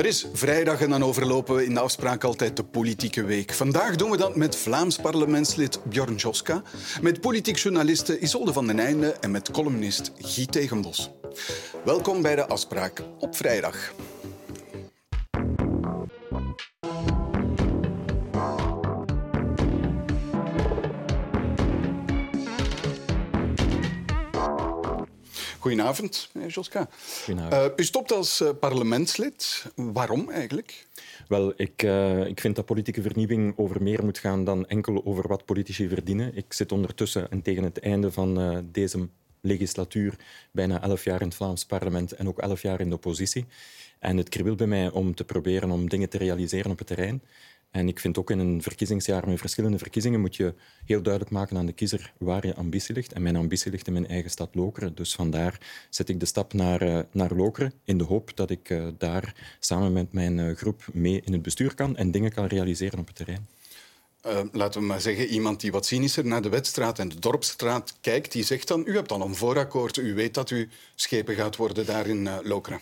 [0.00, 3.52] Het is vrijdag en dan overlopen we in de afspraak altijd de politieke week.
[3.52, 6.62] Vandaag doen we dat met Vlaams parlementslid Bjorn Joska,
[7.00, 11.10] met politiek journaliste Isolde van den Einde en met columnist Guy Tegenbos.
[11.84, 13.92] Welkom bij de afspraak op vrijdag.
[25.70, 26.88] Goedenavond, meneer Joska.
[27.24, 27.70] Goedenavond.
[27.70, 29.66] Uh, u stopt als uh, parlementslid.
[29.74, 30.86] Waarom eigenlijk?
[31.28, 35.28] Wel, ik, uh, ik vind dat politieke vernieuwing over meer moet gaan dan enkel over
[35.28, 36.36] wat politici verdienen.
[36.36, 39.08] Ik zit ondertussen en tegen het einde van deze
[39.40, 40.14] legislatuur
[40.52, 43.46] bijna elf jaar in het Vlaams parlement en ook elf jaar in de oppositie.
[43.98, 47.22] En het kriebelt bij mij om te proberen om dingen te realiseren op het terrein.
[47.70, 51.56] En ik vind ook in een verkiezingsjaar met verschillende verkiezingen moet je heel duidelijk maken
[51.56, 53.12] aan de kiezer waar je ambitie ligt.
[53.12, 54.94] En mijn ambitie ligt in mijn eigen stad Lokeren.
[54.94, 58.70] Dus vandaar zet ik de stap naar, uh, naar Lokeren in de hoop dat ik
[58.70, 62.46] uh, daar samen met mijn uh, groep mee in het bestuur kan en dingen kan
[62.46, 63.46] realiseren op het terrein.
[64.26, 67.94] Uh, laten we maar zeggen, iemand die wat cynischer naar de Wetstraat en de Dorpsstraat
[68.00, 71.56] kijkt, die zegt dan, u hebt dan een voorakkoord, u weet dat u schepen gaat
[71.56, 72.80] worden daar in uh, Lokeren.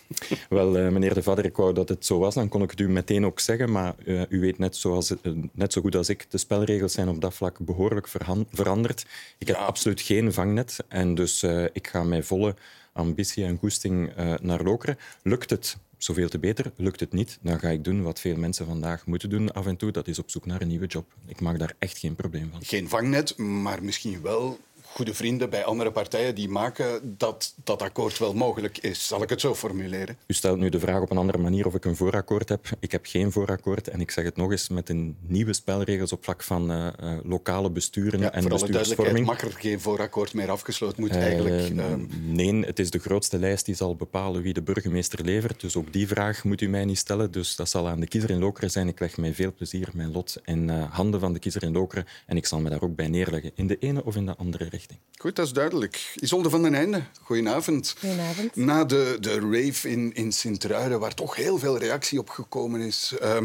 [0.48, 2.80] Wel, uh, meneer De Vader, ik wou dat het zo was, dan kon ik het
[2.80, 3.94] u meteen ook zeggen, maar
[4.28, 5.14] u weet net, zoals,
[5.52, 8.08] net zo goed als ik, de spelregels zijn op dat vlak behoorlijk
[8.52, 9.06] veranderd.
[9.38, 9.64] Ik heb ja.
[9.64, 12.54] absoluut geen vangnet en dus ik ga mijn volle
[12.92, 14.98] ambitie en goesting naar Lokeren.
[15.22, 16.72] Lukt het zoveel te beter.
[16.76, 19.76] Lukt het niet, dan ga ik doen wat veel mensen vandaag moeten doen af en
[19.76, 19.90] toe.
[19.90, 21.14] Dat is op zoek naar een nieuwe job.
[21.26, 22.64] Ik maak daar echt geen probleem van.
[22.64, 24.58] Geen vangnet, maar misschien wel
[24.98, 29.06] goede vrienden bij andere partijen die maken dat dat akkoord wel mogelijk is.
[29.06, 30.18] Zal ik het zo formuleren?
[30.26, 32.66] U stelt nu de vraag op een andere manier of ik een voorakkoord heb.
[32.80, 36.24] Ik heb geen voorakkoord en ik zeg het nog eens met een nieuwe spelregels op
[36.24, 39.30] vlak van uh, uh, lokale besturen ja, en voor bestuursvorming.
[39.30, 41.68] er geen voorakkoord meer afgesloten moeten eigenlijk?
[41.68, 41.84] Uh,
[42.22, 45.60] nee, het is de grootste lijst die zal bepalen wie de burgemeester levert.
[45.60, 47.30] Dus ook die vraag moet u mij niet stellen.
[47.30, 48.88] Dus dat zal aan de kiezer in Lokeren zijn.
[48.88, 52.36] Ik leg met veel plezier mijn lot in handen van de kiezer in Lokeren en
[52.36, 54.87] ik zal me daar ook bij neerleggen, in de ene of in de andere richting.
[55.18, 56.14] Goed, dat is duidelijk.
[56.20, 57.94] Isolde van den Einde, goedenavond.
[57.98, 58.56] Goedenavond.
[58.56, 63.14] Na de, de rave in, in Sint-Truiden, waar toch heel veel reactie op gekomen is,
[63.22, 63.36] uh,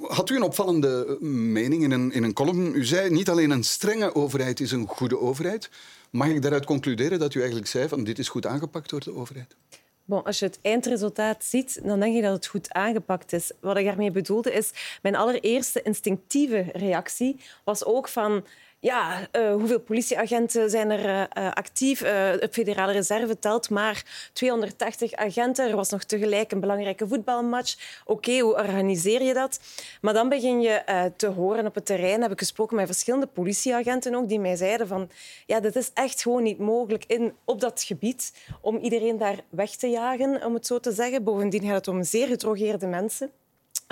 [0.00, 2.74] had u een opvallende mening in een, in een column.
[2.74, 5.70] U zei niet alleen een strenge overheid is een goede overheid.
[6.10, 9.14] Mag ik daaruit concluderen dat u eigenlijk zei van dit is goed aangepakt door de
[9.14, 9.56] overheid?
[10.04, 13.52] Bon, als je het eindresultaat ziet, dan denk je dat het goed aangepakt is.
[13.60, 14.70] Wat ik daarmee bedoelde is,
[15.02, 18.44] mijn allereerste instinctieve reactie was ook van
[18.80, 22.02] ja, uh, hoeveel politieagenten zijn er uh, actief?
[22.02, 25.68] Uh, de federale reserve telt maar 280 agenten.
[25.68, 28.00] Er was nog tegelijk een belangrijke voetbalmatch.
[28.04, 29.60] Oké, hoe organiseer je dat?
[30.00, 32.22] Maar dan begin je te horen op het terrein.
[32.22, 35.10] Heb ik gesproken met verschillende politieagenten ook, die mij zeiden van
[35.46, 39.70] ja, dit is echt gewoon niet mogelijk in, op dat gebied om iedereen daar weg
[39.70, 41.24] te jagen, om het zo te zeggen.
[41.24, 43.30] Bovendien gaat het om zeer gedrogeerde mensen.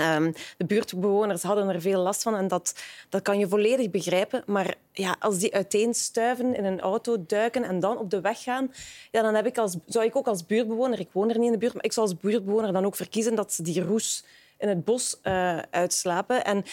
[0.01, 2.75] Um, de buurtbewoners hadden er veel last van en dat,
[3.09, 4.43] dat kan je volledig begrijpen.
[4.47, 8.73] Maar ja, als die uiteenstuiven in een auto duiken en dan op de weg gaan,
[9.11, 11.53] ja, dan heb ik als, zou ik ook als buurtbewoner, ik woon er niet in
[11.53, 14.25] de buurt, maar ik zou als buurtbewoner dan ook verkiezen dat ze die roes
[14.59, 16.45] in het bos uh, uitslapen.
[16.45, 16.65] En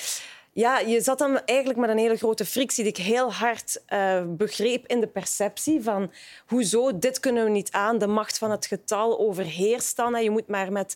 [0.51, 4.23] ja, je zat dan eigenlijk met een hele grote frictie die ik heel hard uh,
[4.27, 6.11] begreep in de perceptie van
[6.47, 10.23] hoezo, dit kunnen we niet aan, de macht van het getal overheerst dan.
[10.23, 10.95] Je moet maar met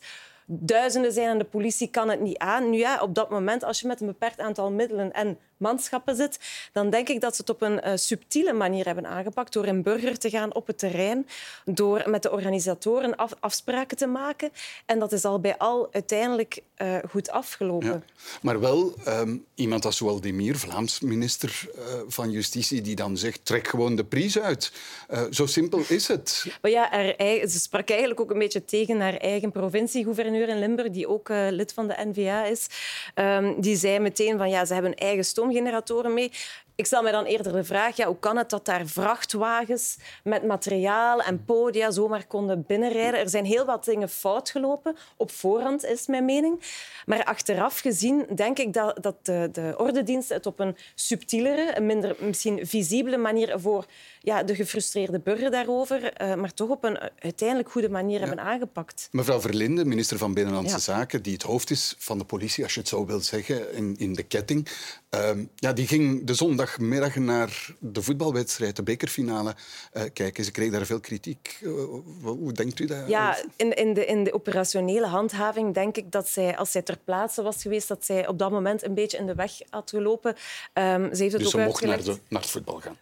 [0.51, 2.69] duizenden zijn en de politie kan het niet aan.
[2.69, 6.39] Nu ja, op dat moment, als je met een beperkt aantal middelen en manschappen zit,
[6.71, 9.81] dan denk ik dat ze het op een uh, subtiele manier hebben aangepakt door in
[9.81, 11.27] burger te gaan op het terrein,
[11.65, 14.51] door met de organisatoren af, afspraken te maken.
[14.85, 17.87] En dat is al bij al uiteindelijk uh, goed afgelopen.
[17.87, 18.01] Ja,
[18.41, 23.67] maar wel um, iemand als Waldemir, Vlaams minister uh, van Justitie, die dan zegt, trek
[23.67, 24.71] gewoon de prijs uit.
[25.29, 26.45] zo simpel is het.
[26.61, 30.89] Maar ja, er, ze sprak eigenlijk ook een beetje tegen haar eigen provinciegouverneur in Limburg,
[30.89, 32.67] die ook lid van de NVA is.
[33.15, 36.31] Um, die zei meteen van, ja, ze hebben eigen stoom generatoren mee.
[36.75, 40.43] Ik stel mij dan eerder de vraag, ja, hoe kan het dat daar vrachtwagens met
[40.43, 43.19] materiaal en podia zomaar konden binnenrijden?
[43.19, 44.95] Er zijn heel wat dingen fout gelopen.
[45.17, 46.61] Op voorhand is mijn mening.
[47.05, 51.85] Maar achteraf gezien denk ik dat, dat de, de ordendiensten het op een subtielere, een
[51.85, 53.85] minder misschien visibele manier voor
[54.19, 58.25] ja, de gefrustreerde burger daarover, uh, maar toch op een uiteindelijk goede manier ja.
[58.25, 59.07] hebben aangepakt.
[59.11, 60.81] Mevrouw Verlinde, minister van Binnenlandse ja.
[60.81, 63.95] Zaken, die het hoofd is van de politie, als je het zo wilt zeggen, in,
[63.97, 64.69] in de ketting,
[65.15, 69.55] uh, ja, die ging de zondagmiddag naar de voetbalwedstrijd, de bekerfinale,
[69.93, 70.43] uh, kijken.
[70.43, 71.59] Ze kreeg daar veel kritiek.
[71.61, 71.71] Uh,
[72.21, 73.07] hoe denkt u dat?
[73.07, 76.97] Ja, in, in, de, in de operationele handhaving denk ik dat zij, als zij ter
[77.03, 80.35] plaatse was geweest, dat zij op dat moment een beetje in de weg had gelopen.
[80.73, 82.97] Um, ze heeft het dus ook ze mocht naar, de, naar het voetbal gaan?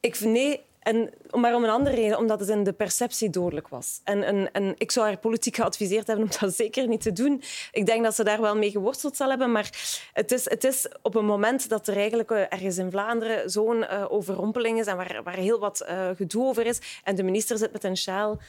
[0.00, 4.00] Ik, nee, en maar om een andere reden, omdat het in de perceptie dodelijk was.
[4.04, 7.42] En, en, ik zou haar politiek geadviseerd hebben om dat zeker niet te doen.
[7.72, 9.70] Ik denk dat ze daar wel mee geworsteld zal hebben, maar
[10.12, 13.76] het is, het is op een moment dat er eigenlijk eh, ergens in Vlaanderen zo'n
[13.76, 17.58] uh, overrompeling is en waar, waar heel wat uh, gedoe over is en de minister
[17.58, 18.40] zit met een sjaal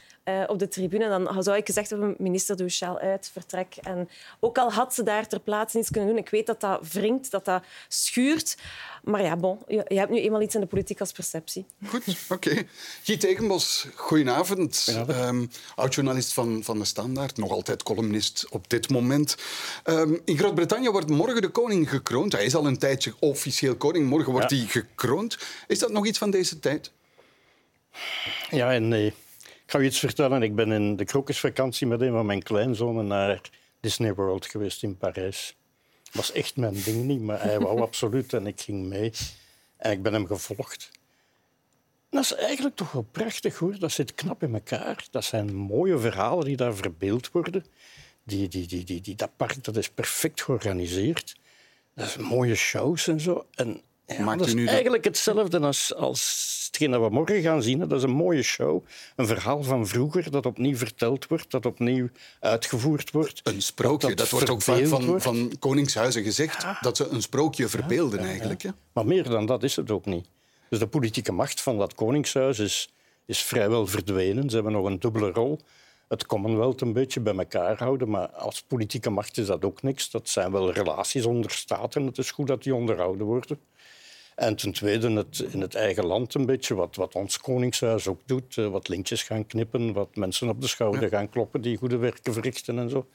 [0.48, 3.76] op de tribune, dan zou ik gezegd hebben, minister, doe sjaal uit, vertrek.
[3.82, 4.10] En
[4.40, 7.32] ook al had ze daar ter plaatse niets kunnen doen, ik weet dat dat wringt,
[7.32, 8.58] dat dat schuurt,
[9.04, 11.66] maar ja, bon, je, je hebt nu eenmaal iets in de politiek als perceptie.
[11.88, 12.66] Goed, oké.
[13.04, 14.96] Giet Tegenbos, goedenavond.
[15.10, 19.38] Um, Oud-journalist van, van De Standaard, nog altijd columnist op dit moment.
[19.86, 22.32] Um, in Groot-Brittannië wordt morgen de koning gekroond.
[22.32, 24.08] Hij is al een tijdje officieel koning.
[24.08, 24.58] Morgen wordt ja.
[24.58, 25.38] hij gekroond.
[25.68, 26.92] Is dat nog iets van deze tijd?
[28.50, 29.14] Ja en nee.
[29.44, 30.42] Ik ga je iets vertellen.
[30.42, 33.42] Ik ben in de krokusvakantie met een van mijn kleinzonen naar
[33.80, 35.56] Disney World geweest in Parijs.
[36.04, 39.12] Dat was echt mijn ding niet, maar hij wou absoluut en ik ging mee.
[39.78, 40.92] En ik ben hem gevolgd.
[42.16, 43.80] Dat is eigenlijk toch wel prachtig hoor.
[43.80, 45.06] Dat zit knap in elkaar.
[45.12, 47.66] Dat zijn mooie verhalen die daar verbeeld worden.
[48.24, 51.36] Die, die, die, die, die, dat park dat is perfect georganiseerd.
[51.94, 53.46] Dat zijn mooie shows en zo.
[53.56, 57.80] En ja, dat is eigenlijk hetzelfde als, als hetgeen dat we morgen gaan zien.
[57.80, 58.86] Dat is een mooie show.
[59.16, 62.10] Een verhaal van vroeger dat opnieuw verteld wordt, dat opnieuw
[62.40, 63.42] uitgevoerd wordt.
[63.44, 64.08] Een sprookje.
[64.08, 68.62] Dat, dat wordt ook vaak van, van koningshuizen gezegd, dat ze een sprookje verbeelden eigenlijk.
[68.62, 68.76] Ja.
[68.94, 70.28] Maar meer dan dat is het ook niet.
[70.70, 72.94] Dus de politieke macht van dat koningshuis is,
[73.26, 74.50] is vrijwel verdwenen.
[74.50, 75.60] Ze hebben nog een dubbele rol.
[76.08, 80.10] Het Commonwealth een beetje bij elkaar houden, maar als politieke macht is dat ook niks.
[80.10, 82.06] Dat zijn wel relaties onder staten.
[82.06, 83.60] Het is goed dat die onderhouden worden.
[84.36, 88.22] En ten tweede het, in het eigen land een beetje, wat, wat ons Koningshuis ook
[88.26, 88.58] doet.
[88.58, 92.34] Eh, wat lintjes gaan knippen, wat mensen op de schouder gaan kloppen die goede werken
[92.34, 93.08] verrichten en zo.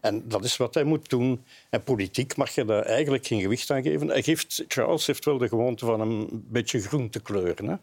[0.00, 1.44] En dat is wat hij moet doen.
[1.70, 4.08] En politiek mag je daar eigenlijk geen gewicht aan geven.
[4.08, 7.66] Hij geeft, Charles heeft wel de gewoonte van een beetje groen te kleuren.
[7.68, 7.76] Hè?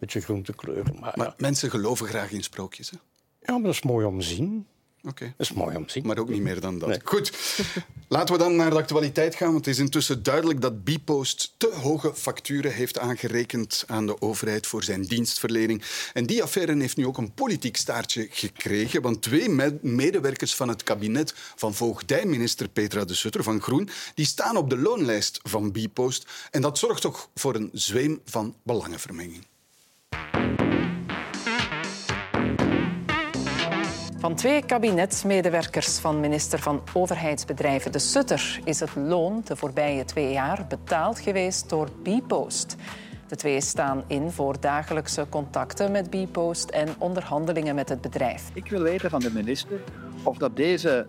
[0.00, 0.96] beetje groen te kleuren.
[1.00, 2.90] Maar, maar mensen geloven graag in sprookjes.
[2.90, 2.96] Hè?
[3.40, 4.66] Ja, maar dat is mooi om te zien.
[5.04, 5.34] Okay.
[5.36, 6.06] Dat is mooi om te zien.
[6.06, 7.00] Maar ook niet meer dan dat.
[7.04, 7.32] Goed,
[8.08, 9.52] laten we dan naar de actualiteit gaan.
[9.52, 14.66] Want het is intussen duidelijk dat Bpost te hoge facturen heeft aangerekend aan de overheid
[14.66, 15.82] voor zijn dienstverlening.
[16.12, 19.02] En die affaire heeft nu ook een politiek staartje gekregen.
[19.02, 19.48] Want twee
[19.80, 24.78] medewerkers van het kabinet van voogdijminister Petra de Sutter van Groen, die staan op de
[24.78, 26.26] loonlijst van Bpost.
[26.50, 29.46] En dat zorgt toch voor een zweem van belangenvermenging.
[34.20, 40.32] Van twee kabinetsmedewerkers van minister van Overheidsbedrijven De Sutter is het loon de voorbije twee
[40.32, 42.76] jaar betaald geweest door Bpost.
[43.28, 48.50] De twee staan in voor dagelijkse contacten met Bpost en onderhandelingen met het bedrijf.
[48.54, 49.80] Ik wil weten van de minister
[50.22, 51.06] of dat deze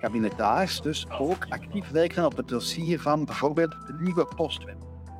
[0.00, 4.76] kabinetaars dus ook actief werken op het dossier van bijvoorbeeld de nieuwe postwet.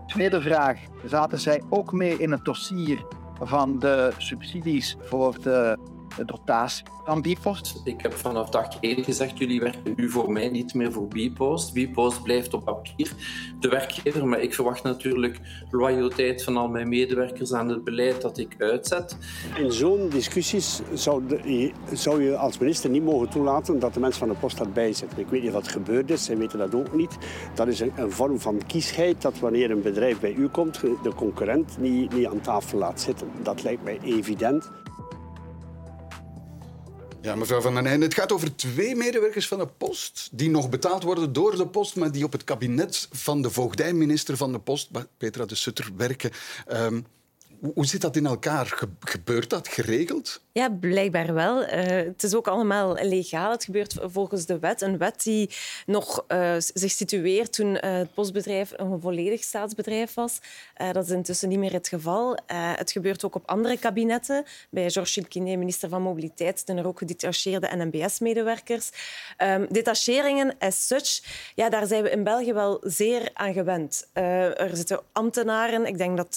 [0.06, 3.04] Tweede vraag, zaten zij ook mee in het dossier
[3.40, 5.78] van de subsidies voor de
[6.24, 7.80] dotatie van Bpost.
[7.84, 11.72] Ik heb vanaf dag 1 gezegd, jullie werken nu voor mij, niet meer voor Bpost.
[11.72, 13.12] Bpost blijft op papier
[13.60, 15.40] de werkgever, maar ik verwacht natuurlijk
[15.70, 19.18] loyaliteit van al mijn medewerkers aan het beleid dat ik uitzet.
[19.58, 21.22] In zo'n discussies zou,
[21.92, 25.18] zou, je als minister niet mogen toelaten dat de mensen van de post daarbij zitten.
[25.18, 27.18] Ik weet niet wat gebeurd is, zij weten dat ook niet.
[27.54, 31.14] Dat is een, een vorm van kiesheid dat wanneer een bedrijf bij u komt, de
[31.14, 33.28] concurrent niet, niet aan tafel laat zitten.
[33.42, 34.70] Dat lijkt mij evident.
[37.24, 40.68] Ja, mevrouw Van den Einde, het gaat over twee medewerkers van de post die nog
[40.68, 44.58] betaald worden door de post, maar die op het kabinet van de voogdijminister van de
[44.58, 46.30] post, Petra de Sutter, werken.
[46.72, 47.06] Um,
[47.74, 48.94] hoe zit dat in elkaar?
[49.00, 50.42] Gebeurt dat geregeld?
[50.52, 51.62] Ja, blijkbaar wel.
[51.62, 53.50] Uh, het is ook allemaal legaal.
[53.50, 54.80] Het gebeurt volgens de wet.
[54.80, 55.50] Een wet die
[55.86, 60.38] nog uh, zich situeert toen uh, het postbedrijf een volledig staatsbedrijf was.
[60.92, 62.38] dat is intussen niet meer het geval.
[62.76, 64.44] het gebeurt ook op andere kabinetten.
[64.70, 68.90] Bij Georges Chilquinet, minister van Mobiliteit, zijn er ook gedetacheerde NMBS-medewerkers.
[69.38, 71.22] Um, detacheringen as such,
[71.54, 74.08] ja, daar zijn we in België wel zeer aan gewend.
[74.12, 75.86] er zitten ambtenaren.
[75.86, 76.34] Ik denk dat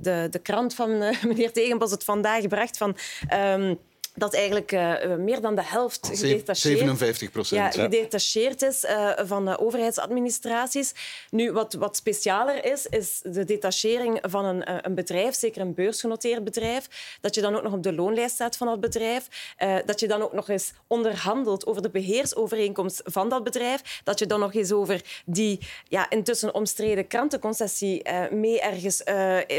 [0.00, 0.38] de, de
[0.74, 0.98] van
[1.28, 2.96] meneer Tegenbos het vandaag bracht van...
[3.34, 3.78] Um,
[4.18, 9.44] dat eigenlijk uh, meer dan de helft gedetacheerd, 57 procent, ja, gedetacheerd is uh, van
[9.44, 10.92] de overheidsadministraties.
[11.30, 16.44] Nu, wat, wat specialer is, is de detachering van een, een bedrijf, zeker een beursgenoteerd
[16.44, 20.00] bedrijf, dat je dan ook nog op de loonlijst staat van dat bedrijf, uh, dat
[20.00, 24.40] je dan ook nog eens onderhandelt over de beheersovereenkomst van dat bedrijf, dat je dan
[24.40, 25.58] nog eens over die
[25.88, 29.02] ja, intussen omstreden krantenconcessie mee ergens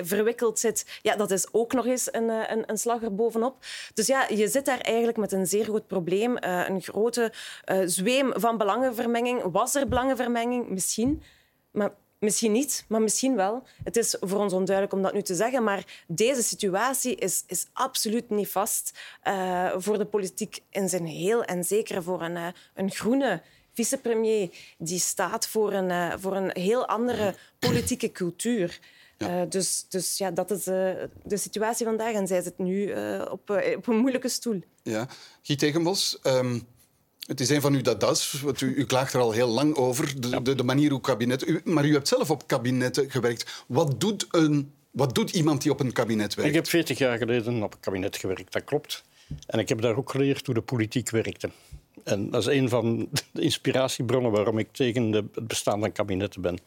[0.04, 0.86] verwikkeld zit.
[1.01, 3.56] Ja, dat is ook nog eens een, een, een slag erbovenop.
[3.94, 6.32] Dus ja, je zit daar eigenlijk met een zeer groot probleem.
[6.32, 7.34] Uh, een grote
[7.72, 9.41] uh, zweem van belangenvermenging.
[9.51, 10.70] Was er belangenvermenging?
[10.70, 11.22] Misschien.
[11.72, 13.63] Maar Misschien niet, maar misschien wel.
[13.84, 17.68] Het is voor ons onduidelijk om dat nu te zeggen, maar deze situatie is, is
[17.74, 22.91] absoluut niet vast uh, voor de politiek in zijn heel en zeker voor een, een
[22.91, 23.41] groene
[23.74, 28.79] vicepremier die staat voor een, voor een heel andere politieke cultuur.
[29.20, 29.42] Ja.
[29.42, 30.92] Uh, dus, dus ja, dat is uh,
[31.24, 34.62] de situatie vandaag en zij zit nu uh, op, op, een moeilijke stoel.
[34.84, 35.08] Ja.
[35.42, 36.62] Guy Tegenbos, um,
[37.26, 38.44] het is een van uw dadas.
[38.60, 40.40] U, u klaagt er al heel lang over, de, ja.
[40.40, 41.48] de, de manier hoe kabinet...
[41.48, 43.64] U, maar u hebt zelf op kabinetten gewerkt.
[43.68, 46.50] Wat doet, een, wat doet iemand die op een kabinet werkt?
[46.50, 49.04] Ik heb 40 jaar geleden op een kabinet gewerkt, dat klopt.
[49.48, 51.50] En ik heb daar ook geleerd hoe de politiek werkte.
[52.04, 56.42] En dat is een van de inspiratiebronnen waarom ik tegen de, het bestaan van kabinetten
[56.42, 56.60] ben.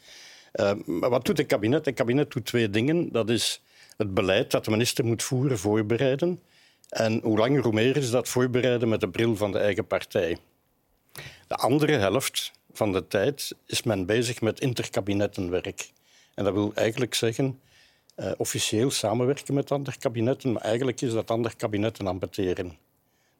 [0.52, 1.86] Uh, maar wat doet een kabinet?
[1.86, 3.12] Een kabinet doet twee dingen.
[3.12, 3.62] Dat is
[3.96, 6.40] het beleid dat de minister moet voeren, voorbereiden.
[6.88, 10.38] En hoe langer hoe meer is dat voorbereiden met de bril van de eigen partij.
[11.46, 15.90] De andere helft van de tijd is men bezig met interkabinettenwerk.
[16.34, 17.60] En dat wil eigenlijk zeggen
[18.16, 22.76] uh, officieel samenwerken met andere kabinetten, maar eigenlijk is dat andere kabinetten ambeteren.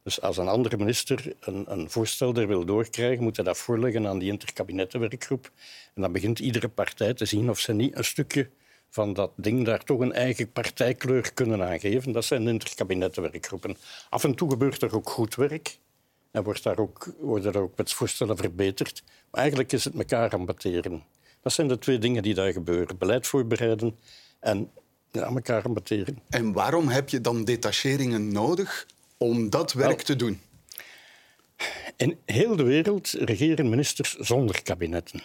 [0.03, 4.07] Dus als een andere minister een, een voorstel er wil doorkrijgen, moet hij dat voorleggen
[4.07, 5.51] aan die interkabinettenwerkgroep.
[5.95, 8.51] En dan begint iedere partij te zien of ze niet een stukje
[8.89, 12.13] van dat ding daar toch een eigen partijkleur kunnen aangeven.
[12.13, 13.77] Dat zijn interkabinettenwerkgroepen.
[14.09, 15.79] Af en toe gebeurt er ook goed werk.
[16.31, 19.03] En wordt daar ook, worden er ook met voorstellen verbeterd.
[19.31, 21.03] Maar eigenlijk is het elkaar ambateren.
[21.43, 22.99] Dat zijn de twee dingen die daar gebeuren.
[22.99, 23.99] Beleid voorbereiden
[24.41, 24.71] en
[25.11, 26.19] ja, elkaar ambateren.
[26.29, 28.87] En waarom heb je dan detacheringen nodig
[29.23, 30.41] om dat werk te doen?
[31.97, 35.23] In heel de wereld regeren ministers zonder kabinetten.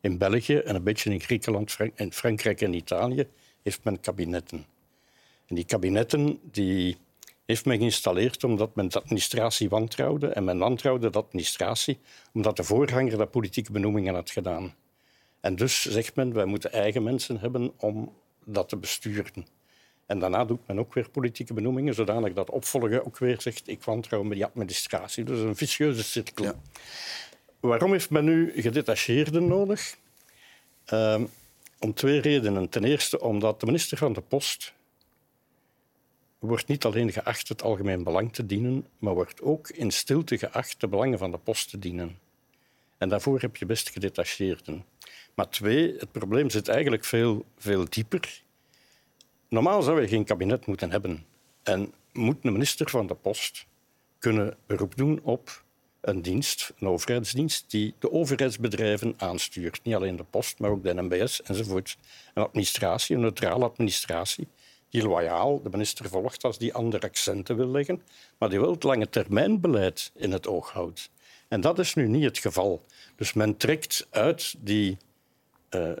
[0.00, 3.26] In België en een beetje in Griekenland, in Frankrijk en Italië
[3.62, 4.66] heeft men kabinetten.
[5.46, 6.96] En die kabinetten die
[7.46, 10.26] heeft men geïnstalleerd omdat men de administratie wantrouwde.
[10.26, 11.98] En men wantrouwde de administratie
[12.32, 14.74] omdat de voorganger dat politieke benoemingen had gedaan.
[15.40, 18.12] En dus zegt men, wij moeten eigen mensen hebben om
[18.44, 19.46] dat te besturen.
[20.10, 23.82] En daarna doet men ook weer politieke benoemingen, zodanig dat opvolger ook weer zegt ik
[23.82, 25.24] wantrouw met die administratie.
[25.24, 26.44] Dus een vicieuze cirkel.
[26.44, 26.54] Ja.
[27.60, 29.96] Waarom heeft men nu gedetacheerden nodig?
[30.92, 31.28] Um,
[31.78, 32.68] om twee redenen.
[32.68, 34.72] Ten eerste omdat de minister van de Post
[36.38, 40.80] wordt niet alleen geacht het algemeen belang te dienen, maar wordt ook in stilte geacht
[40.80, 42.18] de belangen van de post te dienen.
[42.98, 44.84] En daarvoor heb je best gedetacheerden.
[45.34, 48.42] Maar twee, het probleem zit eigenlijk veel, veel dieper.
[49.50, 51.24] Normaal zou je geen kabinet moeten hebben.
[51.62, 53.66] En moet een minister van de Post
[54.18, 55.64] kunnen beroep doen op
[56.00, 59.80] een dienst, een overheidsdienst, die de overheidsbedrijven aanstuurt.
[59.82, 61.96] Niet alleen de Post, maar ook de NMBS enzovoort.
[62.34, 64.48] Een administratie, een neutrale administratie,
[64.88, 68.02] die loyaal de minister volgt als die andere accenten wil leggen,
[68.38, 71.10] maar die wel het lange termijnbeleid in het oog houdt.
[71.48, 72.84] En dat is nu niet het geval.
[73.16, 74.96] Dus men trekt uit die
[75.70, 75.92] uh,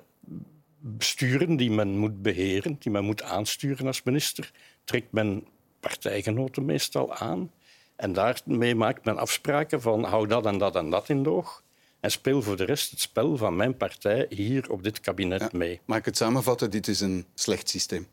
[0.80, 4.50] besturen die men moet beheren, die men moet aansturen als minister,
[4.84, 5.46] trekt men
[5.80, 7.50] partijgenoten meestal aan.
[7.96, 11.62] En daarmee maakt men afspraken van hou dat en dat en dat in oog.
[12.00, 15.48] En speel voor de rest het spel van mijn partij hier op dit kabinet ja,
[15.52, 15.80] mee.
[15.84, 16.70] Mag ik het samenvatten?
[16.70, 18.06] Dit is een slecht systeem.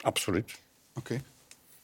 [0.00, 0.58] Absoluut.
[0.94, 0.98] Oké.
[0.98, 1.22] Okay.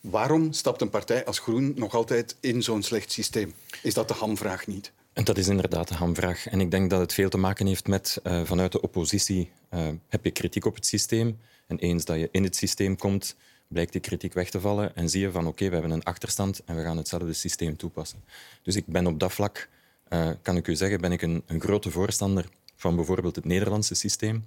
[0.00, 3.54] Waarom stapt een partij als Groen nog altijd in zo'n slecht systeem?
[3.82, 4.92] Is dat de hamvraag niet?
[5.24, 6.48] Dat is inderdaad de hamvraag.
[6.48, 9.88] En ik denk dat het veel te maken heeft met uh, vanuit de oppositie uh,
[10.08, 11.38] heb je kritiek op het systeem.
[11.66, 13.36] En eens dat je in het systeem komt,
[13.68, 16.64] blijkt die kritiek weg te vallen en zie je van oké, we hebben een achterstand
[16.64, 18.24] en we gaan hetzelfde systeem toepassen.
[18.62, 19.68] Dus ik ben op dat vlak,
[20.08, 23.94] uh, kan ik u zeggen, ben ik een, een grote voorstander van bijvoorbeeld het Nederlandse
[23.94, 24.44] systeem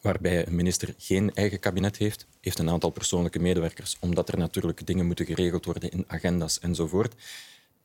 [0.00, 4.86] waarbij een minister geen eigen kabinet heeft, heeft een aantal persoonlijke medewerkers, omdat er natuurlijk
[4.86, 7.14] dingen moeten geregeld worden in agenda's enzovoort.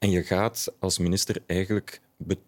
[0.01, 2.01] En je gaat als minister eigenlijk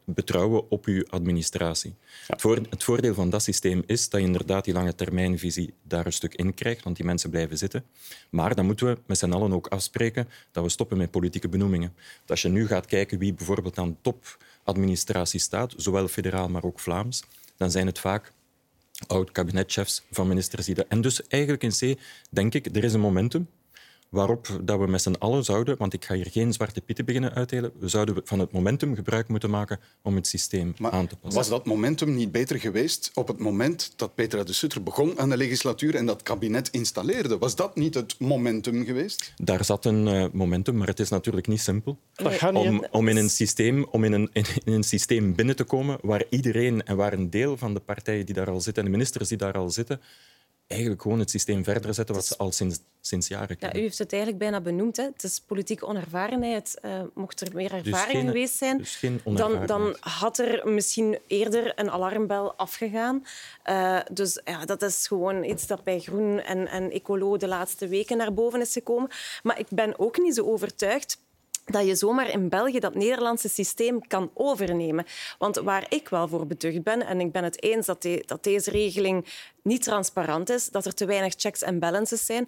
[0.05, 1.95] betrouwen op je administratie.
[2.27, 2.55] Ja.
[2.69, 6.35] Het voordeel van dat systeem is dat je inderdaad die lange termijnvisie daar een stuk
[6.35, 7.85] in krijgt, want die mensen blijven zitten.
[8.29, 11.93] Maar dan moeten we met z'n allen ook afspreken dat we stoppen met politieke benoemingen.
[11.95, 16.79] Dat als je nu gaat kijken wie bijvoorbeeld aan topadministratie staat, zowel federaal maar ook
[16.79, 17.23] Vlaams,
[17.57, 18.31] dan zijn het vaak
[19.07, 20.67] oud-kabinetchefs van ministers.
[20.67, 23.47] En dus eigenlijk in C denk ik, er is een momentum
[24.13, 27.33] waarop dat we met z'n allen zouden, want ik ga hier geen zwarte pieten beginnen
[27.33, 31.15] uitdelen, we zouden van het momentum gebruik moeten maken om het systeem maar aan te
[31.15, 31.39] passen.
[31.39, 35.29] Was dat momentum niet beter geweest op het moment dat Petra de Sutter begon aan
[35.29, 37.37] de legislatuur en dat kabinet installeerde?
[37.37, 39.33] Was dat niet het momentum geweest?
[39.37, 41.97] Daar zat een uh, momentum, maar het is natuurlijk niet simpel.
[42.53, 45.97] Om, om, in, een systeem, om in, een, in, in een systeem binnen te komen
[46.01, 48.97] waar iedereen en waar een deel van de partijen die daar al zitten en de
[48.97, 50.01] ministers die daar al zitten,
[50.67, 53.79] eigenlijk gewoon het systeem verder zetten wat ze al sinds, sinds jaren Ja, kennen.
[53.79, 54.97] u heeft het eigenlijk bijna benoemd.
[54.97, 55.03] Hè.
[55.03, 56.79] Het is politieke onervarenheid.
[56.81, 61.17] Eh, mocht er meer ervaring Dus geen- geweest zijn, dus dan, dan had er misschien
[61.27, 63.25] eerder een alarmbel afgegaan.
[63.63, 67.87] Eh, dus ja, dat is gewoon iets dat bij Groen en, en Ecolo de laatste
[67.87, 69.09] weken naar boven is gekomen.
[69.43, 71.17] Maar ik ben ook niet zo overtuigd
[71.65, 75.05] dat je zomaar in België dat Nederlandse systeem kan overnemen.
[75.37, 78.71] Want waar ik wel voor beducht ben, en ik ben het eens dat, dat deze
[78.71, 79.25] regeling
[79.61, 82.47] niet transparant is, dat er te weinig checks en balances zijn,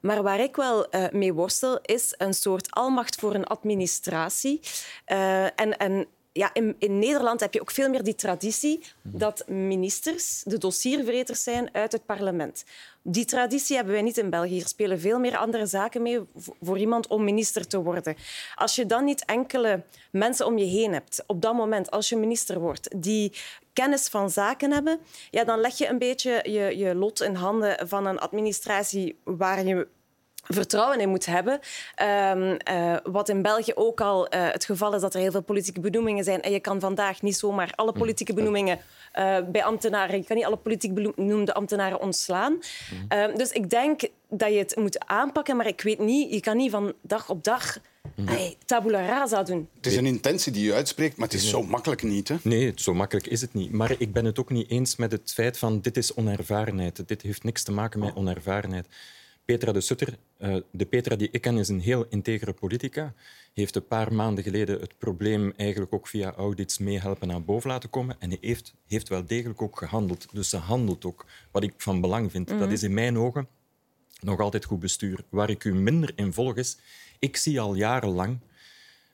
[0.00, 4.60] maar waar ik wel eh, mee worstel, is een soort almacht voor een administratie.
[5.04, 6.06] Eh, en, en
[6.36, 11.42] ja, in, in Nederland heb je ook veel meer die traditie dat ministers de dossiervreters
[11.42, 12.64] zijn uit het parlement.
[13.02, 14.52] Die traditie hebben wij niet in België.
[14.52, 16.20] Hier spelen veel meer andere zaken mee
[16.60, 18.16] voor iemand om minister te worden.
[18.54, 22.16] Als je dan niet enkele mensen om je heen hebt, op dat moment als je
[22.16, 23.32] minister wordt, die
[23.72, 24.98] kennis van zaken hebben,
[25.30, 29.64] ja, dan leg je een beetje je, je lot in handen van een administratie waar
[29.64, 29.88] je
[30.48, 31.60] vertrouwen in moet hebben.
[31.94, 35.42] Ehm, eh, wat in België ook al eh, het geval is dat er heel veel
[35.42, 36.42] politieke benoemingen zijn.
[36.42, 38.78] En je kan vandaag niet zomaar alle politieke benoemingen
[39.12, 40.16] eh, bij ambtenaren...
[40.16, 42.58] Je kan niet alle politiek benoemde ambtenaren ontslaan.
[43.08, 46.32] Ehm, dus ik denk dat je het moet aanpakken, maar ik weet niet...
[46.32, 47.78] Je kan niet van dag op dag
[48.24, 49.68] hey, tabula rasa doen.
[49.76, 52.28] Het is een intentie die je uitspreekt, maar het is zo makkelijk niet.
[52.28, 52.36] Hè?
[52.42, 53.72] Nee, zo makkelijk is het niet.
[53.72, 57.08] Maar ik ben het ook niet eens met het feit van dit is onervarenheid.
[57.08, 58.86] Dit heeft niks te maken met onervarenheid.
[59.46, 63.14] Petra de Sutter, eh, de Petra die ik ken, is een heel integere politica.
[63.52, 67.90] Heeft een paar maanden geleden het probleem eigenlijk ook via audits meehelpen naar boven laten
[67.90, 68.16] komen.
[68.18, 70.26] En heeft, heeft wel degelijk ook gehandeld.
[70.32, 71.26] Dus ze handelt ook.
[71.50, 73.48] Wat ik van belang vind, dat is in mijn ogen
[74.20, 75.24] nog altijd goed bestuur.
[75.28, 76.76] Waar ik u minder in volg is,
[77.18, 78.38] ik zie al jarenlang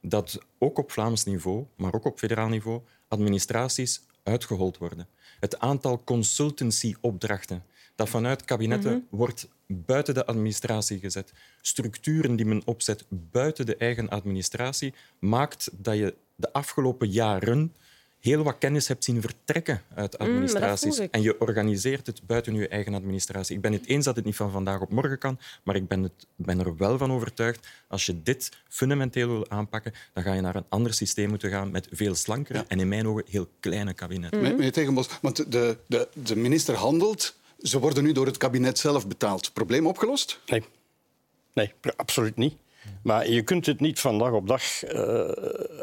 [0.01, 5.09] dat ook op Vlaams niveau, maar ook op federaal niveau, administraties uitgehold worden.
[5.41, 13.05] Het aantal consultancy-opdrachten dat vanuit kabinetten wordt buiten de administratie gezet, structuren die men opzet
[13.09, 17.73] buiten de eigen administratie, maakt dat je de afgelopen jaren
[18.21, 20.97] heel wat kennis hebt zien vertrekken uit administraties.
[20.97, 21.11] voel ik.
[21.15, 23.57] en je organiseert het buiten je eigen administratie.
[23.57, 26.03] Ik ben het eens dat het niet van vandaag op morgen kan, maar ik ben,
[26.03, 30.41] het, ben er wel van overtuigd, als je dit fundamenteel wil aanpakken, dan ga je
[30.41, 33.95] naar een ander systeem moeten gaan met veel slankere en in mijn ogen heel kleine
[33.95, 34.41] kabinetten.
[34.43, 37.41] Me- Meneer Tegenbos, want de, de, de minister handelt.
[37.63, 39.53] Ze worden nu door het kabinet zelf betaald.
[39.53, 40.41] Probleem opgelost?
[40.47, 40.63] Nee,
[41.55, 42.55] nee absoluut niet.
[43.03, 45.29] Maar je kunt het niet van dag op dag eh,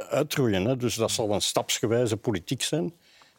[0.10, 0.65] uitroeien.
[0.65, 0.78] Hè.
[0.78, 2.94] Dus dat zal een stapsgewijze politiek zijn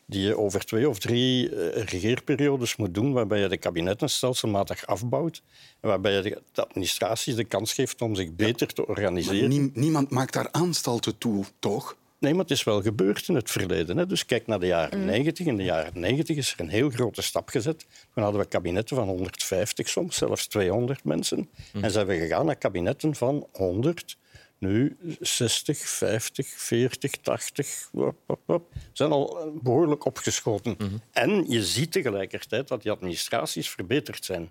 [0.07, 4.87] die je over twee of drie eh, regeerperiodes moet doen, waarbij je de kabinetten stelselmatig
[4.87, 5.43] afbouwt
[5.81, 9.49] en waarbij je de de administraties de kans geeft om zich beter te Maar organiseren.
[9.49, 11.97] nie- niemand maakt daar aanstalten toe, toch?
[12.21, 13.97] Nee, maar het is wel gebeurd in het verleden.
[13.97, 14.07] Hè.
[14.07, 15.47] Dus kijk naar de jaren 90.
[15.47, 17.87] In de jaren 90 is er een heel grote stap gezet.
[18.15, 21.49] Toen hadden we kabinetten van 150, soms zelfs 200 mensen.
[21.73, 24.17] En zijn we gegaan naar kabinetten van 100.
[24.59, 27.89] Nu 60, 50, 40, 80.
[27.93, 28.73] Wop, wop, wop.
[28.93, 30.77] zijn al eh, behoorlijk opgeschoten.
[31.11, 34.51] En je ziet tegelijkertijd dat die administraties verbeterd zijn.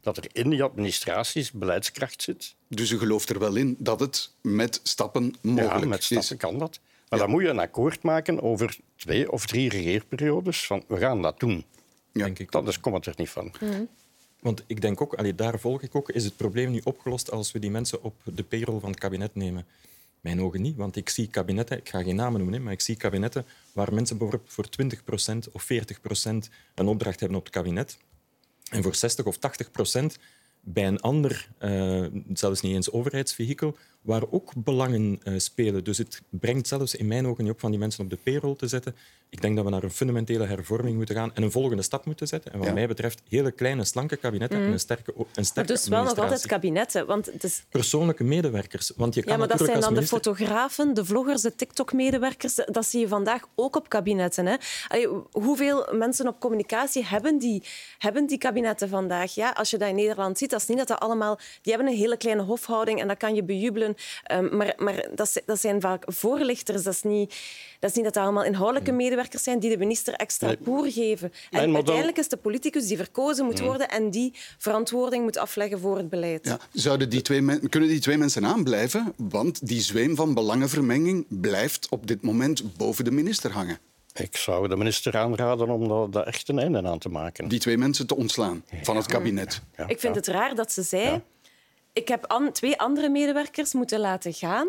[0.00, 2.54] Dat er in die administraties beleidskracht zit.
[2.68, 6.06] Dus u gelooft er wel in dat het met stappen mogelijk Ja, met is.
[6.06, 6.80] stappen kan dat.
[7.08, 10.66] Maar dan moet je een akkoord maken over twee of drie regeerperiodes.
[10.66, 11.64] Van, we gaan dat doen.
[12.12, 12.24] Ja.
[12.24, 12.54] Denk ik.
[12.54, 13.52] Anders komt het er niet van.
[14.40, 17.52] Want ik denk ook, allee, daar volg ik ook, is het probleem nu opgelost als
[17.52, 19.66] we die mensen op de payroll van het kabinet nemen?
[20.20, 22.80] Mijn ogen niet, want ik zie kabinetten, ik ga geen namen noemen, hè, maar ik
[22.80, 27.98] zie kabinetten waar mensen bijvoorbeeld voor 20% of 40% een opdracht hebben op het kabinet
[28.70, 30.18] en voor 60 of 80%
[30.60, 35.84] bij een ander, eh, zelfs niet eens overheidsvehikel, waar ook belangen eh, spelen.
[35.84, 38.56] Dus het brengt zelfs in mijn ogen niet op van die mensen op de payroll
[38.56, 38.96] te zetten.
[39.30, 42.26] Ik denk dat we naar een fundamentele hervorming moeten gaan en een volgende stap moeten
[42.26, 42.52] zetten.
[42.52, 42.74] En wat Ja.
[42.74, 46.18] mij betreft hele kleine, slanke kabinetten en een sterke, een Maar sterke dus wel nog
[46.18, 47.06] altijd kabinetten.
[47.06, 48.92] Want het is Persoonlijke medewerkers.
[48.96, 52.54] Want je kan Ja, maar dat zijn dan de fotografen, de vloggers, de TikTok-medewerkers.
[52.54, 54.46] Dat zie je vandaag ook op kabinetten.
[54.46, 54.56] Hè.
[54.88, 57.62] Allee, hoeveel mensen op communicatie hebben die,
[57.98, 59.34] hebben die kabinetten vandaag?
[59.34, 61.36] Ja, als je dat in Nederland ziet, dat is niet dat dat allemaal...
[61.62, 63.95] Die hebben een hele kleine hofhouding en dat kan je bejubelen.
[64.22, 66.82] Ehm, maar maar dat, dat zijn vaak voorlichters.
[66.82, 67.34] Dat is, niet,
[67.80, 70.56] dat is niet dat dat allemaal inhoudelijke medewerkers zijn die de minister extra Nee.
[70.56, 71.32] poer geven.
[71.50, 75.80] En uiteindelijk is het de politicus die verkozen moet worden en die verantwoording moet afleggen
[75.80, 76.44] voor het beleid.
[76.46, 76.58] Ja.
[76.72, 79.12] Zouden die twee men- kunnen die twee mensen aanblijven?
[79.16, 83.78] Want die zweem van belangenvermenging blijft op dit moment boven de minister hangen.
[84.14, 87.48] Ik zou de minister aanraden om daar echt een einde aan te maken.
[87.48, 89.60] Die twee mensen te ontslaan van het kabinet.
[89.76, 91.22] Ja, Ik vind het raar dat ze zei...
[91.96, 94.68] Ik heb an- twee andere medewerkers moeten laten gaan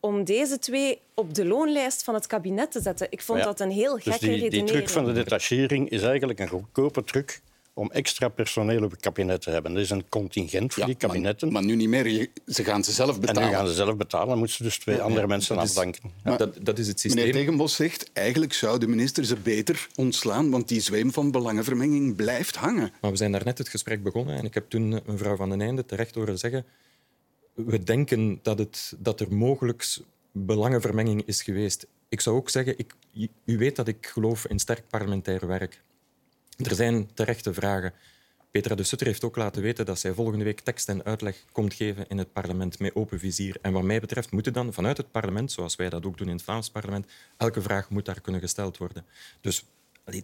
[0.00, 3.06] om deze twee op de loonlijst van het kabinet te zetten.
[3.10, 3.44] Ik vond Ja.
[3.44, 4.70] dat een heel Dus gekke die, die redenering.
[4.70, 7.40] truc van de detachering is eigenlijk een goedkope truc
[7.74, 9.74] om extra personeel op het kabinet te hebben.
[9.74, 11.52] Er is een contingent voor Ja, die kabinetten.
[11.52, 12.08] Maar, maar nu niet meer.
[12.08, 13.48] Je- Ze gaan ze zelf en betalen.
[13.50, 16.10] nu gaan ze zelf betalen, dan moeten ze dus twee andere mensen dat is- afdanken.
[16.24, 17.24] Maar dat, dat is het systeem.
[17.24, 22.16] Meneer Tegenbos zegt, eigenlijk zou de minister ze beter ontslaan, want die zweem van belangenvermenging
[22.16, 22.92] blijft hangen.
[23.00, 25.84] Maar we zijn daarnet het gesprek begonnen en ik heb toen mevrouw Van den Einde
[25.86, 26.64] terecht horen zeggen
[27.54, 29.96] we denken dat, het, dat er mogelijk
[30.32, 31.86] belangenvermenging is geweest.
[32.08, 32.94] Ik zou ook zeggen, ik,
[33.44, 35.82] u weet dat ik geloof in sterk parlementair werk.
[36.56, 37.92] Er zijn terechte vragen.
[38.50, 41.74] Petra de Sutter heeft ook laten weten dat zij volgende week tekst en uitleg komt
[41.74, 43.56] geven in het parlement met open vizier.
[43.62, 46.34] En wat mij betreft moeten dan vanuit het parlement, zoals wij dat ook doen in
[46.34, 49.04] het Vlaams parlement, elke vraag moet daar kunnen gesteld worden.
[49.40, 49.64] Dus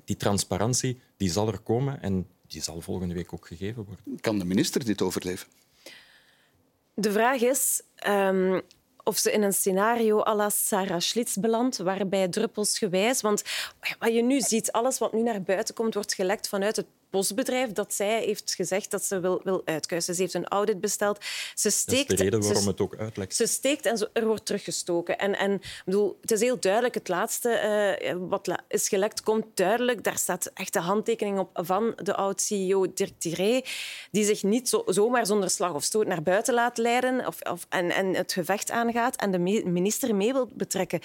[0.05, 4.21] die transparantie die zal er komen en die zal volgende week ook gegeven worden.
[4.21, 5.49] Kan de minister dit overleven?
[6.95, 8.61] De vraag is ehm,
[9.05, 13.21] of ze in een scenario à la Sarah Schlitz belandt, waarbij druppelsgewijs...
[13.21, 13.43] Want
[13.99, 17.73] wat je nu ziet, alles wat nu naar buiten komt, wordt gelekt vanuit het postbedrijf
[17.73, 20.14] dat zij heeft gezegd dat ze wil, wil uitkuisen.
[20.14, 21.25] Ze heeft een audit besteld.
[21.25, 23.37] Ze Dat is steekt, de reden waarom ze, het ook uitlekt.
[23.37, 25.18] ze steekt en zo- er wordt teruggestoken.
[25.18, 29.23] En, en, ik bedoel, het is heel duidelijk, het laatste eh, wat la- is gelekt
[29.23, 30.05] komt duidelijk.
[30.05, 33.61] Daar staat echt de handtekening op van de oud-CEO Dirk Tiré,
[34.11, 37.66] die zich niet zo, zomaar zonder slag of stoot naar buiten laat leiden of, of,
[37.68, 41.01] en, en het gevecht aangaat en de minister mee wil betrekken.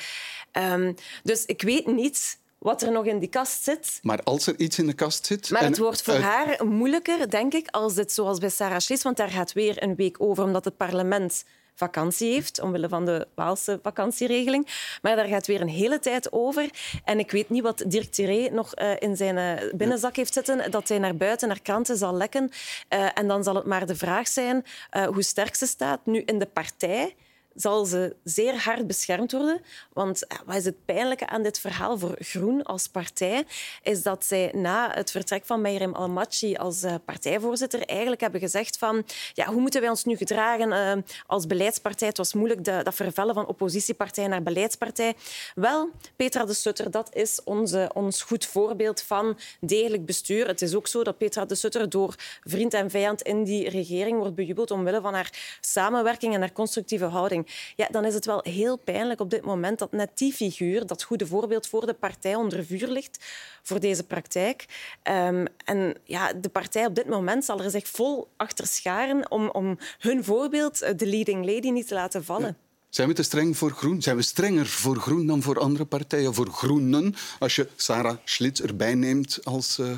[0.52, 4.00] Ehm, dus ik weet niet wat er nog in die kast zit.
[4.02, 5.50] Maar als er iets in de kast zit...
[5.50, 9.04] Maar en het wordt voor haar moeilijker, denk ik, als dit zoals bij Sarah Schlitz,
[9.04, 11.44] want daar gaat weer een week over, omdat het parlement
[11.76, 14.68] vakantie heeft, omwille van de Waalse vakantieregeling.
[15.02, 16.70] Maar daar gaat weer een hele tijd over.
[17.04, 20.72] En ik weet niet wat Dirk Tiré nog eh, in zijn eh, binnenzak heeft zitten,
[20.72, 22.52] dat hij naar buiten, naar kranten zal lekken.
[22.88, 24.66] Eh, en dan zal het maar de vraag zijn
[25.14, 26.06] hoe sterk ze staat.
[26.06, 27.16] Nu, in de partij
[27.56, 29.62] zal ze zeer hard beschermd worden.
[29.94, 33.44] Want eh, wat is het pijnlijke aan dit verhaal voor Groen als partij,
[33.84, 38.78] is dat zij na het vertrek van Meirem Almaty als eh, partijvoorzitter eigenlijk hebben gezegd
[38.78, 42.08] van ja, hoe moeten wij ons nu gedragen eh, als beleidspartij?
[42.08, 45.14] Het was moeilijk, dat vervellen van oppositiepartij naar beleidspartij.
[45.56, 50.48] Wel, Petra de Sutter, dat is onze, ons goed voorbeeld van degelijk bestuur.
[50.48, 54.18] Het is ook zo dat Petra de Sutter door vriend en vijand in die regering
[54.18, 57.45] wordt bejubeld omwille van haar samenwerking en haar constructieve houding.
[57.76, 61.04] Ja, dan is het wel heel pijnlijk op dit moment dat net die figuur, dat
[61.04, 63.26] goede voorbeeld voor de partij, onder vuur ligt
[63.64, 64.66] voor deze praktijk.
[65.04, 69.50] Ehm, en ja, de partij op dit moment zal er zich vol achter scharen om,
[69.50, 72.58] om hun voorbeeld, eh, de leading lady, niet te laten vallen.
[72.90, 74.02] Zijn we te streng voor Groen?
[74.02, 76.34] Zijn we strenger voor Groen dan voor andere partijen?
[76.34, 79.80] Voor Groenen, als je Sarah Schlitz erbij neemt als...
[79.80, 79.96] eh,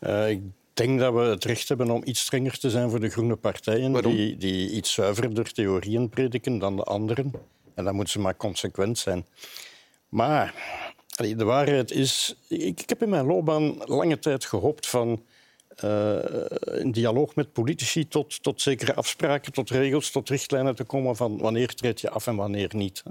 [0.00, 0.40] Eh, ik
[0.78, 3.92] denk dat we het recht hebben om iets strenger te zijn voor de groene partijen,
[3.92, 4.16] Waarom?
[4.16, 7.32] die, die iets zuiverder theorieën prediken dan de anderen.
[7.74, 9.26] En dan moeten ze maar consequent zijn.
[10.08, 10.54] Maar
[11.16, 12.36] de waarheid is...
[12.48, 15.24] Ik, heb in mijn loopbaan lange tijd gehoopt van
[15.68, 16.16] eh,
[16.60, 21.38] een dialoog met politici tot, tot zekere afspraken, tot regels, tot richtlijnen te komen van
[21.38, 23.02] wanneer treed je af en wanneer niet.
[23.04, 23.10] hè.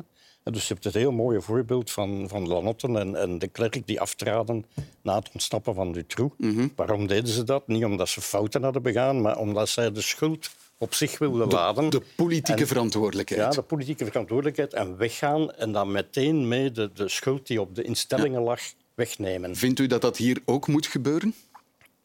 [0.52, 4.02] Dus je hebt het heel mooie voorbeeld van, van Lanotten en, en de Klerk die
[4.02, 4.66] aftraden
[5.02, 6.36] na het ontsnappen van Dutroux.
[6.76, 7.68] Waarom deden ze dat?
[7.68, 11.90] Niet omdat ze fouten hadden begaan, maar omdat zij de schuld op zich wilden laden.
[11.90, 13.42] de politieke En- verantwoordelijkheid.
[13.42, 17.76] Ja, de politieke verantwoordelijkheid en weggaan en dan meteen mee de, de schuld die op
[17.76, 18.60] de instellingen lag
[18.96, 19.56] wegnemen.
[19.56, 21.34] Vindt u dat dat hier ook moet gebeuren?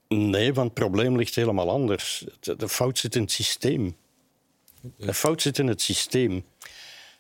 [0.09, 2.27] Nee, want het probleem ligt helemaal anders.
[2.41, 3.97] De, de fout zit in het systeem.
[4.97, 6.45] De fout zit in het systeem.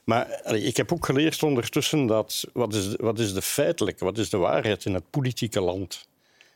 [0.04, 4.18] Maar allee, ik heb ook geleerd ondertussen dat wat is, wat is de feitelijke, wat
[4.18, 6.06] is de waarheid in het politieke land?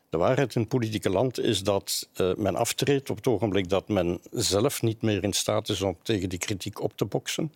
[0.09, 3.89] De waarheid in het politieke land is dat eh, men aftreedt op het ogenblik dat
[3.89, 7.53] men zelf niet meer in staat is om tegen die kritiek op te boksen.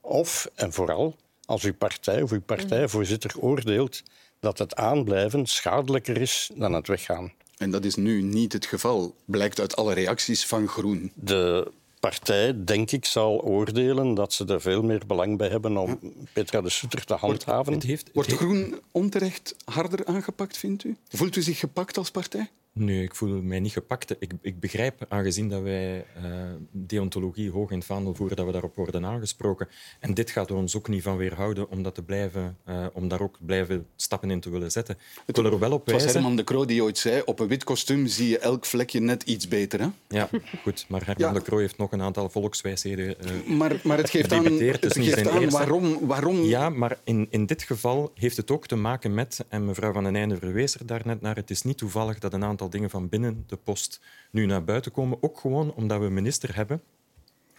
[0.00, 4.02] Of, en vooral, als uw partij of uw partijvoorzitter oordeelt
[4.40, 7.32] dat het aanblijven schadelijker is dan het weggaan.
[7.56, 11.12] En dat is nu niet het geval, blijkt uit alle reacties van Groen.
[11.14, 15.98] De partij, denk ik, zal oordelen dat ze er veel meer belang bij hebben om
[16.32, 17.72] Petra de Sutter te handhaven.
[17.72, 20.96] Het heeft, het Wordt heeft- Groen onterecht harder aangepakt, vindt u?
[21.08, 22.50] Voelt u zich gepakt als partij?
[22.78, 24.16] Nee, ik voel mij niet gepakt.
[24.18, 26.22] Ik, ik begrijp, aangezien dat wij eh,
[26.70, 29.68] deontologie hoog in het vaandel voeren, dat we daarop worden aangesproken.
[30.00, 33.08] En dit gaat er ons ook niet van weerhouden om, dat te blijven, eh, om
[33.08, 34.98] daar ook blijven stappen in te willen zetten.
[35.26, 36.20] Ik wil er wel op Het was wijzen...
[36.20, 39.22] Herman de Croo die ooit zei, op een wit kostuum zie je elk vlekje net
[39.22, 39.80] iets beter.
[39.80, 39.88] Hè?
[40.08, 40.28] Ja,
[40.62, 40.84] goed.
[40.88, 41.38] Maar Herman Ja.
[41.38, 44.96] de Croo heeft nog een aantal volkswijsheden eh, Maar, maar het geeft aan, dus het
[44.96, 45.58] geeft aan eerste.
[45.58, 46.06] waarom...
[46.06, 49.92] waarom Ja, maar in, in dit geval heeft het ook te maken met, en mevrouw
[49.92, 52.90] Van den Einde verwees er daarnet naar, het is niet toevallig dat een aantal dingen
[52.90, 54.00] van binnen de post
[54.30, 55.22] nu naar buiten komen.
[55.22, 56.82] Ook gewoon omdat we een minister hebben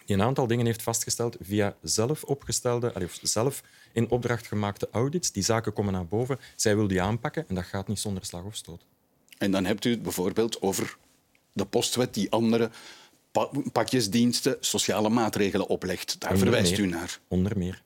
[0.10, 5.32] die een aantal dingen heeft vastgesteld via zelf opgestelde, of zelf in opdracht gemaakte audits.
[5.32, 6.40] Die zaken komen naar boven.
[6.56, 8.86] Zij wil die aanpakken en dat gaat niet zonder slag of stoot.
[9.38, 10.98] En dan hebt u het bijvoorbeeld over
[11.54, 12.70] de postwet die andere
[13.72, 16.20] pakjesdiensten, sociale maatregelen oplegt.
[16.20, 17.20] Daar verwijst u naar.
[17.28, 17.82] Onder meer.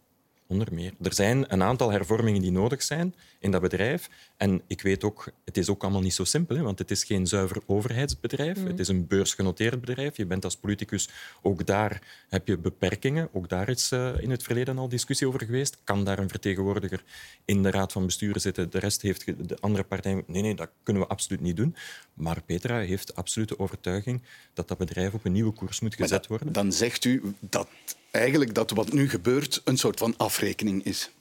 [0.53, 0.93] Onder meer.
[1.01, 4.09] Er zijn een aantal hervormingen die nodig zijn in dat bedrijf.
[4.37, 7.03] En ik weet ook, het is ook allemaal niet zo simpel, hè, want het is
[7.03, 8.57] geen zuiver overheidsbedrijf.
[8.57, 8.65] Mm.
[8.65, 10.17] Het is een beursgenoteerd bedrijf.
[10.17, 11.09] Je bent als politicus,
[11.41, 13.29] ook daar heb je beperkingen.
[13.31, 15.77] Ook daar is uh, in het verleden al discussie over geweest.
[15.83, 17.03] Kan daar een vertegenwoordiger
[17.45, 18.69] in de raad van bestuur zitten?
[18.69, 20.23] De rest heeft de andere partij.
[20.27, 21.75] Nee, nee, dat kunnen we absoluut niet doen.
[22.13, 24.21] Maar Petra heeft absolute overtuiging
[24.53, 26.53] dat dat bedrijf op een nieuwe koers moet gezet worden.
[26.53, 27.67] Dan zegt u dat
[28.13, 30.42] eigenlijk dat wat nu gebeurt een soort van afrekening
[30.83, 31.11] is.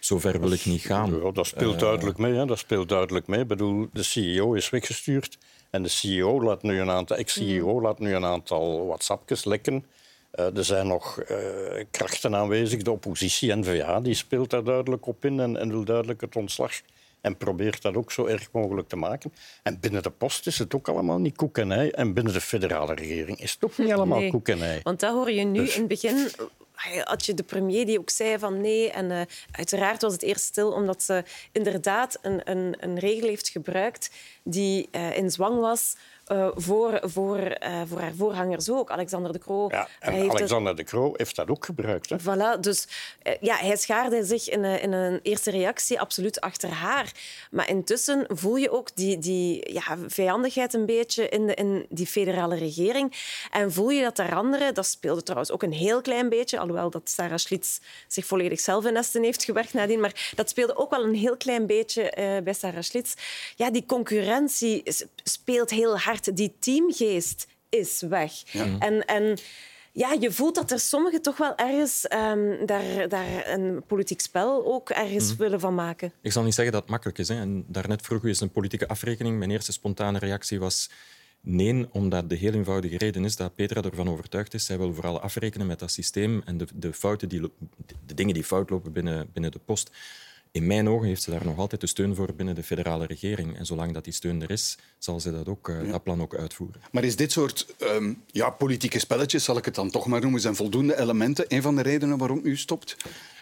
[0.00, 1.20] Zover wil ik niet gaan.
[1.22, 2.32] Ja, dat speelt uh, duidelijk mee.
[2.32, 2.46] Hè.
[2.46, 3.40] Dat speelt duidelijk mee.
[3.40, 5.38] Ik bedoel, de CEO is weggestuurd
[5.70, 9.84] en de CEO laat nu een aantal, ex-CEO laat nu een aantal WhatsAppjes lekken.
[10.34, 11.36] Uh, er zijn nog uh,
[11.90, 12.82] krachten aanwezig.
[12.82, 16.72] De oppositie, N-VA, die speelt daar duidelijk op in en, en wil duidelijk het ontslag
[17.20, 19.32] en probeert dat ook zo erg mogelijk te maken.
[19.62, 21.92] En binnen de post is het ook allemaal niet koekenij.
[21.92, 24.80] En binnen de federale regering is het ook niet allemaal nee, koekenij.
[24.82, 25.74] Want dat hoor je nu dus...
[25.74, 26.30] in het begin
[27.04, 28.90] had je de premier die ook zei van nee.
[28.90, 33.48] En uh, uiteraard was het eerst stil, omdat ze inderdaad een, een, een regel heeft
[33.48, 34.10] gebruikt
[34.42, 35.96] die uh, in zwang was
[36.32, 38.90] uh, voor, voor, uh, voor haar voorgangers ook.
[38.90, 39.68] Alexander de Croo.
[39.70, 42.10] Ja, en Alexander de Croo heeft dat ook gebruikt.
[42.10, 42.16] Hè?
[42.20, 42.88] Voilà, dus
[43.22, 47.12] uh, ja, hij schaarde zich in, in, een eerste reactie absoluut achter haar.
[47.50, 52.06] Maar intussen voel je ook die, die ja, vijandigheid een beetje in, de, in die
[52.06, 53.14] federale regering.
[53.50, 56.90] En voel je dat er anderen, dat speelde trouwens ook een heel klein beetje, alhoewel
[56.90, 60.90] dat Sarah Schlitz zich volledig zelf in nesten heeft gewerkt nadien, maar dat speelde ook
[60.90, 62.12] wel een heel klein beetje
[62.44, 63.14] bij Sarah Schlitz.
[63.56, 64.82] Ja, die concurrentie
[65.24, 68.32] speelt heel hard die teamgeest is weg.
[68.78, 69.38] En, en
[69.92, 74.66] ja, je voelt dat er sommigen toch wel ergens um, daar, daar een politiek spel
[74.66, 75.42] ook ergens mhm.
[75.42, 76.12] willen van maken.
[76.22, 77.28] Ik zal niet zeggen dat het makkelijk is.
[77.28, 77.34] Hè.
[77.40, 79.38] En daarnet vroeg u eens een politieke afrekening.
[79.38, 80.90] Mijn eerste spontane reactie was
[81.40, 84.64] nee, omdat de heel eenvoudige reden is dat Petra ervan overtuigd is.
[84.64, 87.40] Zij wil vooral afrekenen met dat systeem en de, de, fouten die,
[88.06, 89.90] de dingen die fout lopen binnen, binnen de post
[90.52, 93.56] in mijn ogen heeft ze daar nog altijd de steun voor binnen de federale regering.
[93.56, 96.34] En zolang dat die steun er is, zal ze dat, ook, uh, dat plan ook
[96.34, 96.80] uitvoeren.
[96.92, 100.40] Maar is dit soort um, ja, politieke spelletjes, zal ik het dan toch maar noemen,
[100.40, 102.96] zijn voldoende elementen een van de redenen waarom u stopt?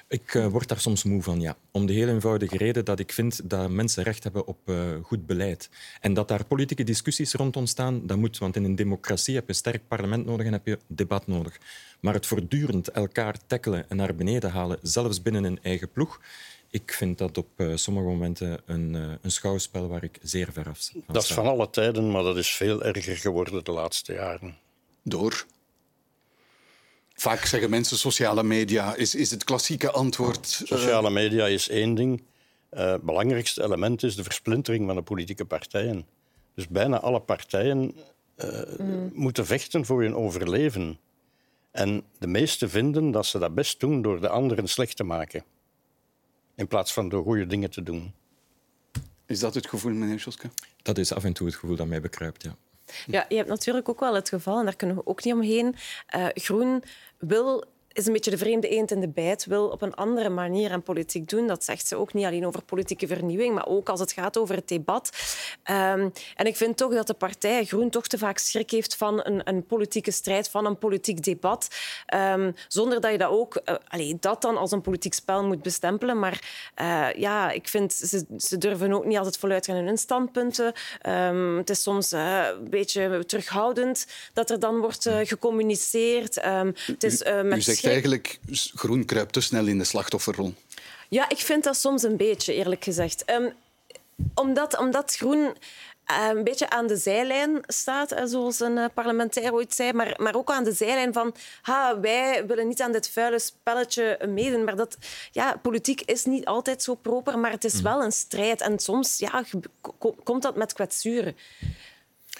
[0.09, 1.57] Ik uh, word daar soms moe van, ja.
[1.71, 5.27] Om de heel eenvoudige reden dat ik vind dat mensen recht hebben op uh, goed
[5.27, 5.71] beleid.
[6.01, 8.39] En dat daar politieke discussies rond ontstaan, dat moet.
[8.39, 11.59] Want in een democratie heb je een sterk parlement nodig en heb je debat nodig.
[12.01, 16.21] Maar het voortdurend elkaar tackelen en naar beneden halen, zelfs binnen een eigen ploeg,
[16.71, 20.69] ik vind dat op uh, sommige momenten een, uh, een, schouwspel waar ik zeer ver
[20.69, 20.99] af sta.
[21.07, 24.57] Dat is van alle tijden, maar dat is veel erger geworden de laatste jaren.
[25.03, 25.47] Door?
[27.15, 30.61] Vaak zeggen mensen sociale media is, is het klassieke antwoord.
[30.63, 30.69] Uh...
[30.69, 32.23] Sociale media is één ding.
[32.71, 36.07] Het belangrijkste element is de versplintering van de politieke partijen.
[36.55, 37.95] Dus bijna alle partijen
[38.79, 39.11] mm.
[39.15, 40.99] moeten vechten voor hun overleven.
[41.71, 45.45] En de meesten vinden dat ze dat best doen door de anderen slecht te maken
[46.59, 48.15] in plaats van door goede dingen te doen.
[49.27, 50.51] Is dat het gevoel, meneer Schoske?
[50.83, 52.57] Dat is af en toe het gevoel dat mij bekruipt, ja.
[53.07, 55.75] Ja, je hebt natuurlijk ook wel het geval, en daar kunnen we ook niet omheen.
[56.17, 56.83] Uh, Groen
[57.19, 57.65] wil
[57.99, 60.83] is een beetje de vreemde eend in de bijt, wil op een andere manier aan
[60.83, 61.47] politiek doen.
[61.47, 64.55] Dat zegt ze ook niet alleen over politieke vernieuwing, maar ook als het gaat over
[64.55, 65.11] het debat.
[65.71, 69.21] Um, en ik vind toch dat de partij Groen toch te vaak schrik heeft van
[69.23, 71.69] een, een politieke strijd, van een politiek debat.
[72.15, 75.63] Um, zonder dat je dat ook uh, allee, dat dan als een politiek spel moet
[75.63, 76.19] bestempelen.
[76.19, 76.43] Maar
[76.81, 80.73] uh, ja, ik vind ze, ze durven ook niet altijd voluit gaan in hun standpunten.
[81.09, 86.35] Um, het is soms uh, een beetje terughoudend dat er dan wordt gecommuniceerd.
[86.35, 88.39] het is, met eigenlijk,
[88.75, 90.55] groen kruipt te snel in de slachtofferrol.
[91.09, 93.31] Ja, ik vind dat soms een beetje, eerlijk gezegd.
[93.31, 93.53] Um,
[94.35, 95.57] omdat, omdat groen
[96.11, 100.35] uh, een beetje aan de zijlijn staat, zoals een uh, parlementair ooit zei, maar, maar
[100.35, 104.65] ook aan de zijlijn van ha, wij willen niet aan dit vuile spelletje meedoen.
[104.65, 104.99] Maar dat,
[105.31, 107.83] ja, politiek is niet altijd zo proper, maar het is mm.
[107.83, 108.61] wel een strijd.
[108.61, 109.45] En soms ja,
[110.25, 111.37] komt dat met kwetsuren.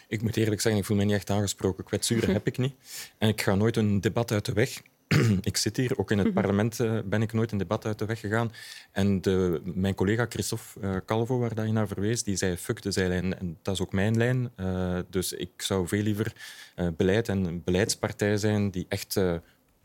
[0.09, 1.85] Ik moet eerlijk zeggen, ik voel me niet echt aangesproken.
[1.85, 2.75] Kwetsuren heb ik niet.
[3.19, 4.83] En ik ga nooit een debat uit de weg.
[5.41, 6.37] ik zit hier, ook in het mhm.
[6.37, 8.53] parlement uh, ben ik nooit een debat uit de weg gegaan.
[8.93, 12.83] En de, mijn collega Christophe uh, Calvo, waar dat je naar verwees, die zei fuck
[12.83, 13.39] de zijlijn.
[13.39, 14.51] En dat is ook mijn lijn.
[14.57, 16.33] Uh, dus ik zou veel liever
[16.97, 19.21] beleid en beleidspartij zijn die echt...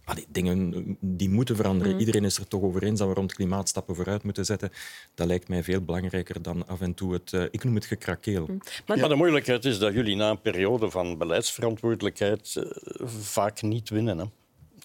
[0.06, 1.92] Allee, dingen die moeten veranderen.
[1.92, 2.00] Mhm.
[2.00, 4.70] Iedereen is er toch over eens dat we rond klimaatstappen vooruit moeten zetten.
[5.16, 8.46] Dat lijkt mij veel belangrijker dan af en toe het, ik noem het gekrakeel.
[8.48, 8.62] Mm.
[8.88, 9.08] Maar, ja.
[9.08, 12.66] de moeilijkheid is dat jullie na een periode van beleidsverantwoordelijkheid
[13.06, 14.18] vaak niet winnen.
[14.18, 14.26] Hè?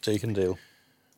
[0.01, 0.59] Tegendeel.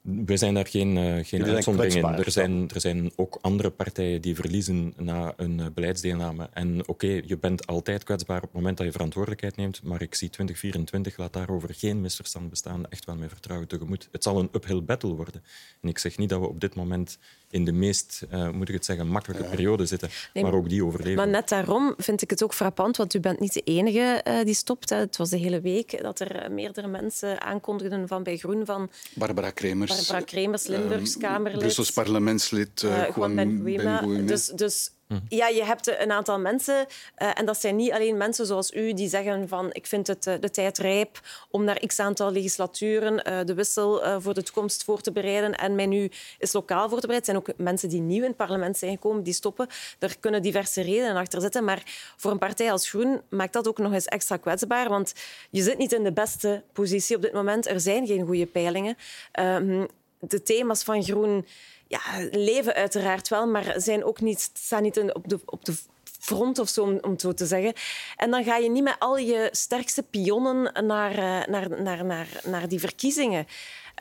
[0.03, 2.05] We zijn daar geen, uh, geen uitzondering in.
[2.05, 6.49] Er zijn, er zijn ook andere partijen die verliezen na een uh, beleidsdeelname.
[6.53, 10.03] En oké, okay, je bent altijd kwetsbaar op het moment dat je verantwoordelijkheid neemt, maar
[10.03, 14.09] ik zie 2024, laat daarover geen misverstand bestaan, echt wel met vertrouwen tegemoet.
[14.13, 15.43] Het zal een uphill battle worden.
[15.81, 17.19] En ik zeg niet dat we op dit moment
[17.51, 21.17] in de meest, uh, moet ik het zeggen, makkelijke periode zitten, maar ook die overleven.
[21.17, 24.45] Maar net daarom vind ik het ook frappant, want u bent niet de enige uh,
[24.45, 24.91] die stopt.
[24.91, 24.97] Hè.
[24.97, 28.91] Het was de hele week dat er meerdere mensen aankondigden van bij Groen van...
[29.15, 29.97] Barbara Kremers.
[29.97, 31.59] Barbara Kremers, Limburgs Kamerlid.
[31.59, 35.00] Brussels parlementslid uh, Juan Ben Dus, dus mhm.
[35.29, 36.87] Ja, je hebt een aantal mensen,
[37.19, 40.27] uh, en dat zijn niet alleen mensen zoals u, die zeggen van ik vind het
[40.27, 41.21] uh, de tijd rijp
[41.51, 45.75] om naar x aantal legislaturen uh, de wissel voor de toekomst voor te bereiden en
[45.75, 47.35] mij nu is lokaal voor te bereiden.
[47.35, 49.67] Het zijn ook mensen die nieuw in het parlement zijn gekomen, die stoppen.
[49.99, 51.83] Er kunnen diverse redenen achter zitten, maar
[52.17, 55.15] voor een partij als Groen maakt dat ook nog eens extra kwetsbaar, want
[55.51, 57.67] je zit niet in de beste positie op dit moment.
[57.67, 58.97] Er zijn geen goede peilingen.
[59.33, 59.87] Ehm,
[60.21, 61.47] de thema's van groen
[61.91, 65.75] ja, leven uiteraard wel, maar zijn ook niet, staan niet op de, op de
[66.19, 67.73] front of zo, om, het zo te zeggen.
[68.17, 72.27] En dan ga je niet met al je sterkste pionnen naar, eh, naar, naar, naar,
[72.45, 73.47] naar die verkiezingen.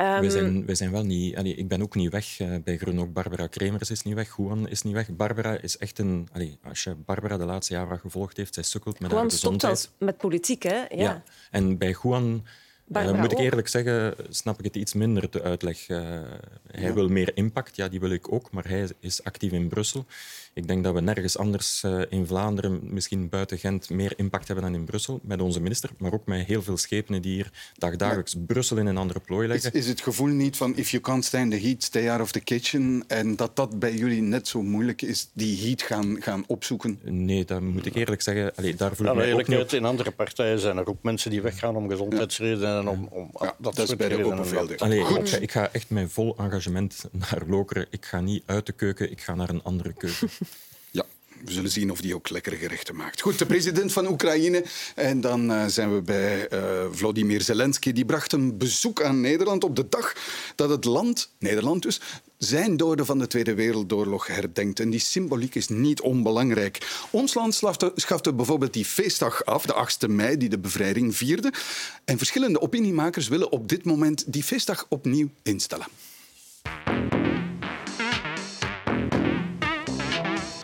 [0.02, 1.36] Um, we, zijn, we zijn wel niet...
[1.36, 3.00] Allee, ik ben ook niet weg uh, bij Groen.
[3.00, 4.38] Ook Barbara Kremers is niet weg.
[4.38, 5.10] Juan is niet weg.
[5.10, 6.28] Barbara is echt een...
[6.34, 9.80] Allee, als je Barbara de laatste jaren gevolgd heeft, zij sukkelt met Juan haar gezondheid.
[9.80, 10.78] stopt met politiek, hè?
[10.78, 10.88] Ja.
[10.90, 11.24] ja.
[11.52, 12.46] En bij Juan
[12.94, 15.90] uh, moet ik eerlijk zeggen, snap ik het iets minder, de uitleg.
[15.90, 16.00] Uh,
[16.72, 20.06] hij wil meer impact, ja, die wil ik ook, maar hij is actief in Brussel.
[20.54, 24.66] Ik denk dat we nergens anders uh, in Vlaanderen, misschien buiten Gent, meer impact hebben
[24.66, 28.36] dan in Brussel, met onze minister, maar ook met heel veel schepenen die hier dagdagelijks
[28.36, 29.74] maar Brussel in een andere plooi leggen.
[29.74, 32.32] Is, is, het gevoel niet van if you can't stand the heat, stay out of
[32.32, 36.44] the kitchen, en dat dat bij jullie net zo moeilijk is, die heat gaan, gaan
[36.48, 37.00] opzoeken?
[37.04, 38.56] Nee, dat moet ik eerlijk zeggen.
[38.56, 41.42] Allee, daar voel ik ja, ook niet In andere partijen zijn er ook mensen die
[41.42, 45.06] weggaan om gezondheidsredenen om, om ja, dat, dat is bij de Open Velden.
[45.06, 45.42] Goed.
[45.42, 47.86] Ik, ga, echt met vol engagement naar Lokeren.
[47.90, 50.30] Ik ga niet uit de keuken, ik ga naar een andere keuken.
[50.92, 51.06] ja.
[51.46, 53.22] We zullen zien of die ook lekkere gerechten maakt.
[53.22, 54.64] Goed, de president van Oekraïne.
[54.96, 57.92] En dan uh, zijn we bij uh, Vladimir Zelensky.
[57.92, 60.16] Die bracht een bezoek aan Nederland op de dag
[60.56, 62.02] dat het land, Nederland dus,
[62.40, 64.80] zijn doden van de Tweede Wereldoorlog herdenkt.
[64.80, 67.06] En die symboliek is niet onbelangrijk.
[67.12, 67.62] Ons land
[67.96, 71.54] schafte bijvoorbeeld die feestdag af, de 8e mei, die de bevrijding vierde.
[72.06, 75.88] En verschillende opiniemakers willen op dit moment die feestdag opnieuw instellen.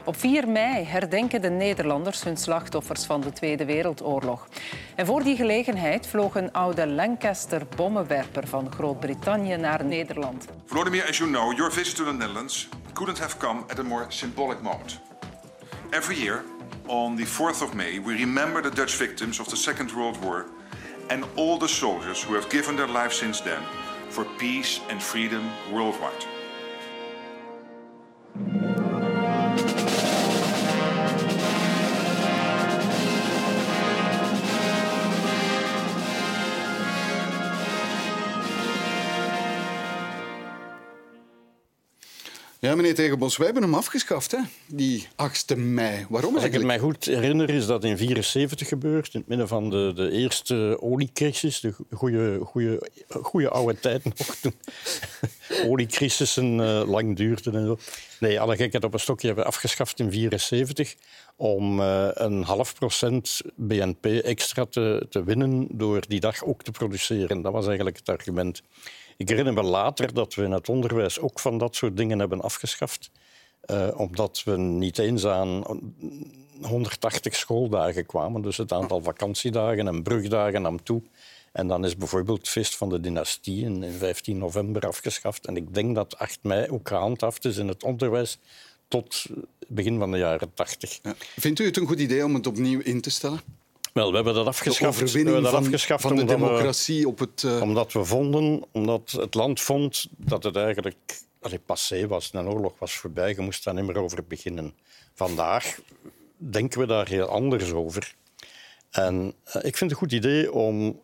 [0.05, 4.47] Op 4 mei herdenken de Nederlanders hun slachtoffers van de Tweede Wereldoorlog.
[4.95, 10.45] En voor die gelegenheid vloog een oude Lancaster bommenwerper van Groot-Brittannië naar Nederland.
[10.65, 14.05] Vladimir, as you know, your visit to the Netherlands couldn't have come at a more
[14.07, 14.99] symbolic moment.
[15.89, 16.43] Every year,
[16.85, 20.45] on the 4th of May, we remember the Dutch victims of the Second World War
[21.07, 23.61] and all the soldiers who have given their lives since then
[24.09, 26.25] for peace and freedom worldwide.
[42.75, 44.37] Ja, meneer Tegenbos, wij hebben hem afgeschaft, hè?
[44.67, 46.05] die 8e mei.
[46.09, 49.47] Waarom Als ik het mij goed herinner, is dat in 1974 gebeurd, in het midden
[49.47, 54.53] van de, de eerste oliecrisis, de goede, oude tijd nog, toen
[55.71, 57.77] oliecrisissen uh, lang duurden en zo.
[58.19, 60.95] Nee, alle gekheid op een stokje hebben we afgeschaft in 1974
[61.35, 66.71] om uh, een half procent BNP extra te, te winnen door die dag ook te
[66.71, 67.41] produceren.
[67.41, 68.61] Dat was eigenlijk het argument.
[69.17, 72.41] Ik herinner me later dat we in het onderwijs ook van dat soort dingen hebben
[72.41, 73.11] afgeschaft.
[73.71, 75.63] Uh, omdat we niet eens aan
[76.61, 78.41] 180 schooldagen kwamen.
[78.41, 81.01] Dus het aantal vakantiedagen en brugdagen nam toe.
[81.51, 85.45] En dan is bijvoorbeeld het feest van de dynastie in 15 november afgeschaft.
[85.45, 88.39] En ik denk dat 8 mei ook gehandhaafd is in het onderwijs
[88.87, 89.25] tot
[89.67, 90.99] begin van de jaren 80.
[91.03, 91.15] Ja.
[91.35, 93.39] Vindt u het een goed idee om het opnieuw in te stellen?
[93.95, 95.11] Wel, we hebben dat afgeschaft.
[95.11, 97.43] we hebben dat van, afgeschaft van de democratie we, op het...
[97.43, 97.61] Uh...
[97.61, 102.29] Omdat we vonden, omdat het land vond dat het eigenlijk allee, passé was.
[102.33, 104.73] Een oorlog was voorbij, je moest daar niet meer over beginnen.
[105.13, 105.79] Vandaag
[106.37, 108.15] denken we daar heel anders over.
[108.91, 111.01] En uh, ik vind het een goed idee om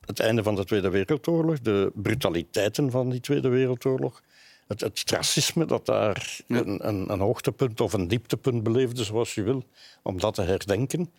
[0.00, 4.22] het einde van de Tweede Wereldoorlog, de brutaliteiten van die Tweede Wereldoorlog,
[4.66, 6.56] het, het racisme dat daar ja.
[6.56, 9.64] een, een, een hoogtepunt of een dieptepunt beleefde, zoals je wil,
[10.02, 11.10] om dat te herdenken.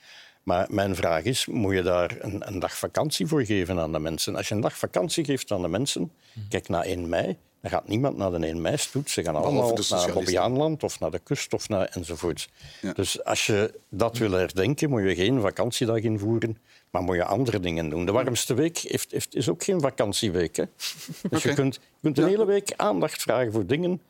[0.44, 4.00] Maar mijn vraag is, moet je daar een, een, dag vakantie voor geven aan de
[4.00, 4.36] mensen?
[4.36, 6.12] Als je een dag vakantie geeft aan de mensen,
[6.50, 9.10] kijk naar 1 mei, Dan gaat niemand naar de 1 mei stoet.
[9.10, 12.50] Ze gaan allemaal naar Bobbejaanland of naar de kust of naar enzovoort.
[12.94, 16.58] Dus als je dat wil herdenken, moet je geen vakantiedag invoeren,
[16.90, 18.06] maar moet je andere dingen doen.
[18.06, 20.56] De warmste week heeft, heeft, is ook geen vakantieweek.
[20.56, 20.64] Hè?
[21.30, 24.02] Dus je kunt, je kunt een hele week aandacht vragen voor dingen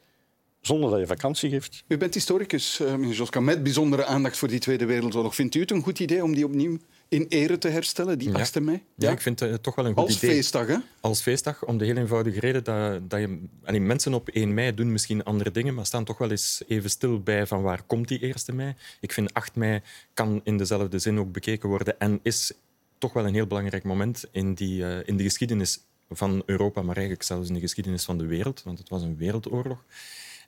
[0.66, 1.84] zonder dat je vakantie geeft.
[1.88, 5.36] U bent historicus, uh, meneer Joska, met bijzondere aandacht voor die Tweede Wereldoorlog.
[5.36, 8.60] Vindt u het een goed idee om die opnieuw in ere te herstellen, die 8
[8.60, 8.84] mei?
[8.96, 9.12] Ja?
[9.12, 10.30] ik vind het toch wel een goed Als idee.
[10.30, 10.78] Als feestdag, hè?
[11.00, 13.42] Als feestdag, om de heel eenvoudige reden dat, dat je...
[13.64, 16.90] Allee, mensen op 1 mei doen misschien andere dingen, maar staan toch wel eens even
[16.90, 18.76] stil bij van waar komt die 1 mei.
[19.00, 19.82] Ik vind 8 mei
[20.14, 22.52] kan in dezelfde zin ook bekeken worden en is
[22.98, 26.96] toch wel een heel belangrijk moment in, die, uh, in de geschiedenis van Europa, maar
[26.96, 29.84] eigenlijk zelfs in de geschiedenis van de wereld, want het was een wereldoorlog.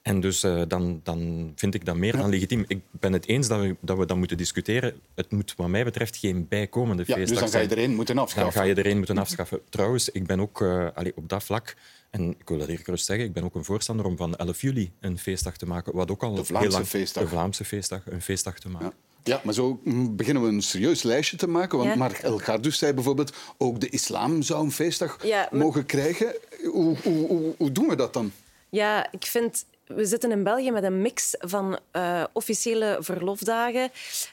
[0.05, 2.65] En dus uh, dan, dan vind ik dat meer dan legitiem.
[2.67, 4.99] Ik ben het eens dat we, dat we dat moeten discussiëren.
[5.15, 7.95] Het moet wat mij betreft geen bijkomende ja, feestdag dus dan ga je er één
[7.95, 8.53] moeten afschaffen.
[8.53, 9.59] Dan ga je er één moeten afschaffen.
[9.69, 11.75] Trouwens, ik ben ook uh, allee, op dat vlak...
[12.09, 14.61] En ik wil dat hier gerust zeggen, ik ben ook een voorstander om van 11
[14.61, 15.95] juli een feestdag te maken.
[15.95, 17.23] Wat ook al de Vlaamse heel lang, feestdag.
[17.23, 18.93] De Vlaamse feestdag, een feestdag te maken.
[19.23, 19.33] Ja.
[19.33, 19.79] Ja, maar zo
[20.09, 21.77] beginnen we een serieus lijstje te maken.
[21.77, 21.95] Want ja.
[21.95, 25.61] Mark El Gardus zei bijvoorbeeld, ook de islam zou een feestdag ja, maar...
[25.61, 26.35] mogen krijgen.
[26.63, 28.31] Hoe, hoe, hoe, hoe doen we dat dan?
[28.69, 33.91] Ja, ik vind we zitten in België met een mix van uh, officiële verlofdagen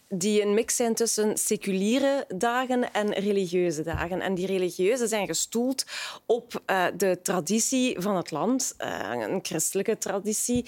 [0.08, 4.20] die een mix zijn tussen seculiere dagen en religieuze dagen.
[4.20, 5.84] En die religieuze zijn gestoeld
[6.26, 10.64] op uh, de traditie van het land, uh, een christelijke traditie.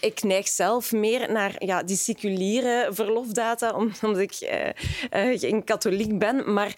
[0.00, 3.70] ik neig zelf meer naar ja, die seculiere verlofdata,
[4.02, 4.34] omdat ik
[5.40, 6.52] geen katholiek ben.
[6.52, 6.74] Maar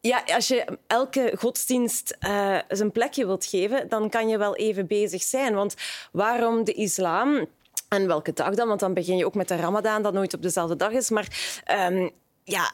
[0.00, 4.86] ja, als je elke godsdienst uh, zijn plekje wilt geven, dan kan je wel even
[4.86, 5.54] bezig zijn.
[5.54, 5.74] Want
[6.12, 7.46] waarom de islam...
[7.88, 8.68] En welke dag dan?
[8.68, 11.10] Want dan begin je ook met de ramadan, dat nooit op dezelfde dag is.
[11.10, 12.10] Maar um,
[12.44, 12.72] ja,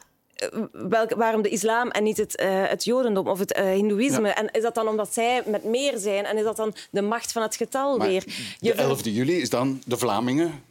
[0.71, 4.27] welk, waarom de islam en niet het, uh, het jodendom of het uh, hindoeïsme?
[4.27, 4.35] Ja.
[4.35, 6.25] En is dat dan omdat zij met meer zijn?
[6.25, 8.23] En is dat dan de macht van het getal maar weer?
[8.59, 10.63] Je de 11 juli is dan de Vlamingen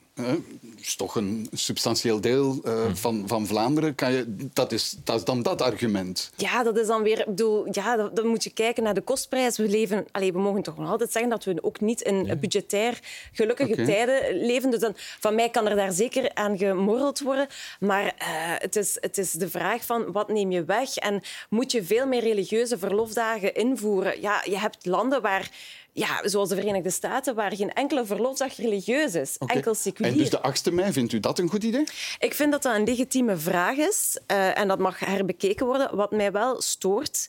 [0.81, 2.95] is toch een substantieel deel uh, hm.
[2.95, 3.95] van, van Vlaanderen.
[3.95, 6.31] Kan je, dat, is, dat is dan dat argument.
[6.37, 7.25] Ja, dat is dan weer...
[7.27, 9.57] Bedoel, ja, dan, dan moet je kijken naar de kostprijs.
[9.57, 13.01] We, leven, allez, we mogen toch nog altijd zeggen dat we ook niet in budgetair
[13.33, 13.85] gelukkige okay.
[13.85, 14.71] tijden leven.
[14.71, 17.47] Dus dan, van mij kan er daar zeker aan gemorreld worden.
[17.81, 18.11] Maar uh,
[18.59, 20.97] het, is, het is de vraag van wat neem je weg?
[20.97, 24.21] En moet je veel meer religieuze verlofdagen invoeren?
[24.21, 25.51] Ja, je hebt landen waar
[25.97, 29.37] ja, zoals de Verenigde Staten, waar geen enkele verlofdag religieus is.
[29.39, 29.57] Okay.
[29.57, 30.13] Enkel seculier.
[30.13, 31.85] En dus de 8e mei, vindt u dat een goed idee?
[32.19, 34.19] Ik vind dat dat een legitieme vraag is.
[34.31, 35.97] Uh, en dat mag herbekeken worden.
[35.97, 37.29] Wat mij wel stoort,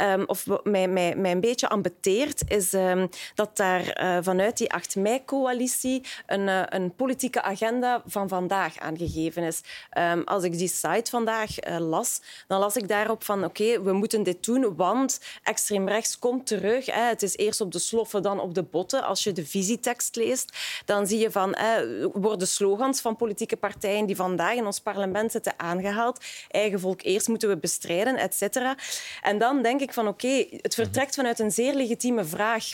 [0.00, 4.58] um, of wat mij, mij, mij een beetje ambeteert, is um, dat daar uh, vanuit
[4.58, 9.60] die 8 mei-coalitie een, uh, een politieke agenda van vandaag aangegeven is.
[9.98, 13.92] Um, als ik die site vandaag las, dan las ik daarop van oké, okay, we
[13.92, 16.86] moeten dit doen, want extreem rechts komt terug.
[16.86, 17.02] Hè.
[17.02, 19.04] Het is eerst op de slof dan op de botten.
[19.04, 24.06] Als je de visietekst leest, dan zie je van eh, worden slogans van politieke partijen
[24.06, 26.24] die vandaag in ons parlement zitten aangehaald.
[26.50, 28.76] Eigen volk eerst moeten we bestrijden, et cetera.
[29.22, 32.64] En dan denk ik van oké, het vertrekt vanuit een zeer legitieme vraag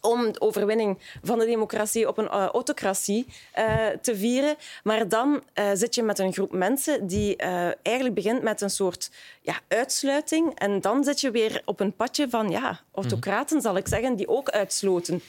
[0.00, 3.26] om de overwinning van de democratie op een uh, autocratie
[3.58, 4.56] uh, te vieren.
[4.82, 7.36] Maar dan uh, zit je met een groep mensen die
[7.82, 10.54] eigenlijk begint met een soort ja, uitsluiting.
[10.54, 13.70] En dan zit je weer op een padje van ja, autocraten, mm -hmm.
[13.70, 15.20] zal ik zeggen, die ook uitsloten.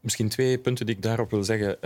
[0.00, 1.76] Misschien twee punten die ik daarop wil zeggen.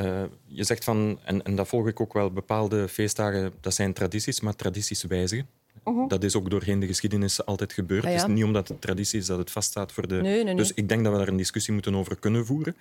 [0.46, 4.40] Je zegt van, en, en dat volg ik ook wel, bepaalde feestdagen, dat zijn tradities,
[4.40, 5.48] maar tradities wijzigen.
[5.94, 6.08] -huh.
[6.08, 8.04] Dat is ook doorheen de geschiedenis altijd gebeurd.
[8.04, 8.16] Ah, ja.
[8.16, 10.14] Het is niet omdat het traditie is dat het vaststaat voor de...
[10.14, 10.54] Nee, nee, nee.
[10.54, 12.76] Dus ik denk dat we daar een discussie moeten over kunnen voeren.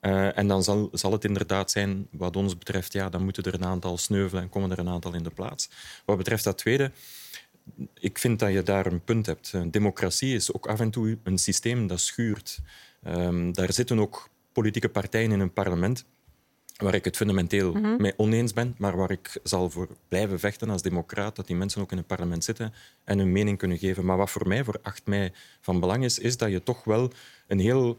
[0.00, 3.54] Uh, en dan zal, zal het inderdaad zijn, wat ons betreft, ja, dan moeten er
[3.54, 5.70] een aantal sneuvelen en komen er een aantal in de plaats.
[6.04, 6.90] Wat betreft dat tweede,
[7.98, 9.52] ik vind dat je daar een punt hebt.
[9.70, 12.58] Democratie is ook af en toe een systeem dat schuurt.
[13.06, 16.04] Um, daar zitten ook politieke partijen in een parlement
[16.78, 18.00] waar ik het fundamenteel mm -hmm.
[18.00, 21.80] mee oneens ben, maar waar ik zal voor blijven vechten als democraat, dat die mensen
[21.80, 22.72] ook in het parlement zitten
[23.04, 24.04] en hun mening kunnen geven.
[24.04, 27.12] Maar wat voor mij voor 8 mei van belang is, is dat je toch wel
[27.46, 27.98] een heel...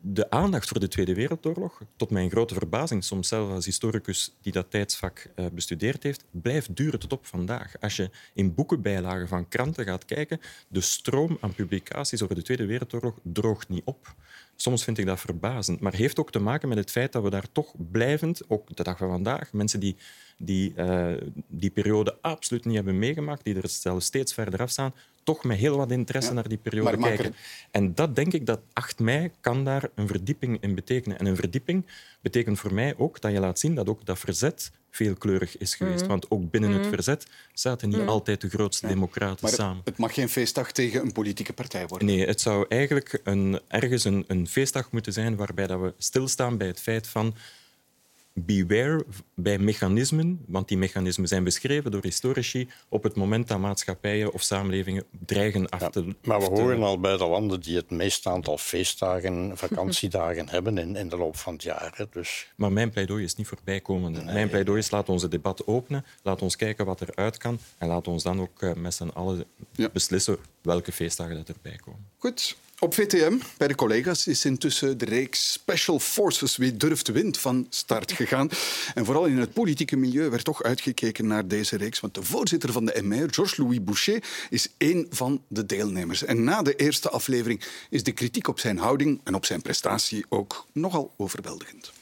[0.00, 4.52] De aandacht voor de Tweede Wereldoorlog, tot mijn grote verbazing, soms zelf als historicus die
[4.52, 7.80] dat tijdsvak uh, bestudeerd heeft, blijft duren tot op vandaag.
[7.80, 12.66] Als je in boekenbijlagen van kranten gaat kijken, de stroom aan publicaties over de Tweede
[12.66, 14.14] Wereldoorlog droogt niet op.
[14.56, 17.30] Soms vind ik dat verbazend, maar heeft ook te maken met het feit dat we
[17.30, 19.96] daar toch blijvend, ook de dag van vandaag, mensen die
[20.38, 21.14] die, uh,
[21.48, 25.58] die periode absoluut niet hebben meegemaakt, die er zelfs steeds verder af staan, toch met
[25.58, 27.24] heel wat interesse ja, naar die periode kijken.
[27.24, 27.34] Er...
[27.70, 31.18] En dat denk ik dat 8 mei kan daar een verdieping in betekenen.
[31.18, 31.86] En een verdieping
[32.20, 36.00] betekent voor mij ook dat je laat zien dat ook dat verzet veelkleurig is geweest.
[36.00, 36.08] Mhm.
[36.08, 36.88] Want ook binnen het mhm.
[36.94, 39.82] verzet zaten niet altijd de grootste democraten maar samen.
[39.84, 42.06] Het mag geen feestdag tegen een politieke partij worden.
[42.08, 46.56] Nee, het zou eigenlijk een, ergens een, een feestdag moeten zijn waarbij dat we stilstaan
[46.56, 47.34] bij het feit van
[48.44, 54.32] beware bij mechanismen, want die mechanismen zijn beschreven door historici op het moment dat maatschappijen
[54.32, 56.04] of samenlevingen dreigen af te...
[56.04, 60.78] Ja, maar we horen al bij de landen die het meeste aantal feestdagen, vakantiedagen hebben
[60.78, 62.06] in, in de loop van het jaar.
[62.10, 62.52] Dus...
[62.56, 64.22] Maar mijn pleidooi is niet voorbijkomende.
[64.24, 67.88] Mijn pleidooi is laat ons het debat openen, laat ons kijken wat eruit kan en
[67.88, 69.44] laat ons dan ook eh, met z'n allen
[69.92, 72.06] beslissen welke feestdagen dat erbij komen.
[72.18, 77.38] Goed, op VTM, bij de collega's, is intussen de reeks Special Forces Wie durft wint
[77.38, 78.48] van start gegaan.
[78.94, 82.72] En vooral in het politieke milieu werd toch uitgekeken naar deze reeks, want de voorzitter
[82.72, 86.24] van de MR, Georges-Louis Boucher, is één van de deelnemers.
[86.24, 90.24] En na de eerste aflevering is de kritiek op zijn houding en op zijn prestatie
[90.28, 91.92] ook nogal overweldigend.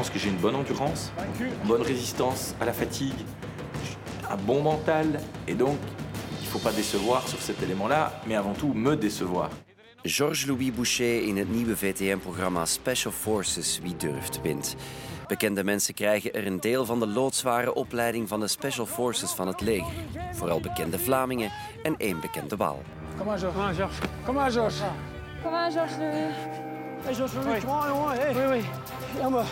[0.00, 1.12] Pense que j'ai une bonne endurance,
[1.64, 3.20] bonne résistance à la fatigue,
[4.30, 5.76] un bon mental, et donc
[6.40, 9.50] il ne faut pas décevoir sur cet élément-là, mais avant tout me décevoir.
[10.04, 14.76] Georges-Louis Boucher in het nieuwe VTM-programma Special Forces Wie durft wint.
[15.26, 19.46] Bekende mensen krijgen er een deel van de loodzware opleiding van de Special Forces van
[19.46, 19.92] het leger.
[20.32, 21.50] Vooral bekende Vlamingen
[21.82, 22.82] en één bekende Waal.
[23.16, 23.86] Kom maar, Georges?
[24.24, 24.80] Kom maar, Georges?
[25.42, 25.96] Kom maar, Georges.
[27.02, 28.18] Hey, Georges, kom maar, jongen.
[28.18, 28.34] Hey.
[28.34, 29.30] Oui, oui.
[29.30, 29.44] Maar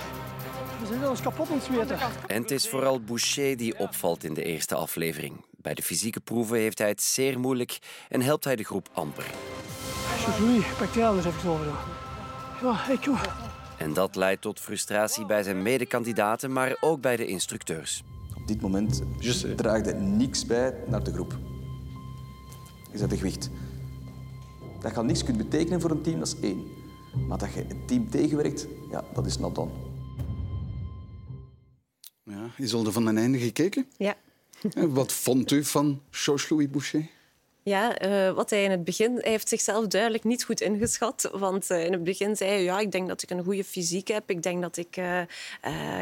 [0.81, 1.99] we zijn ons kapot ontzweten.
[2.27, 5.45] En het is vooral Boucher die opvalt in de eerste aflevering.
[5.51, 9.27] Bij de fysieke proeven heeft hij het zeer moeilijk en helpt hij de groep amper.
[10.43, 11.67] Oei, pak de eens even over.
[12.63, 13.17] Ja, ik doe.
[13.79, 18.03] En dat leidt tot frustratie bij zijn medekandidaten, maar ook bij de instructeurs.
[18.37, 19.03] Op dit moment
[19.57, 21.39] draagt hij niks bij naar de groep.
[22.93, 23.51] Je zet de gewicht.
[24.81, 26.67] Dat je al niks kunt betekenen voor een team, dat is één.
[27.27, 29.71] Maar dat je het team tegenwerkt, ja, dat is not done.
[32.29, 33.87] Ja, Isolde van den Einde gekeken?
[33.97, 34.15] Ja.
[34.75, 37.07] Wat vond u van Georges-Louis Boucher?
[37.63, 39.15] Ja, uh, wat hij in het begin...
[39.15, 41.31] Hij heeft zichzelf duidelijk niet goed ingeschat.
[41.33, 42.63] Want uh, in het begin zei hij...
[42.63, 44.31] Ja, ik denk dat ik een goede fysiek heb.
[44.31, 45.21] Ik denk dat ik uh,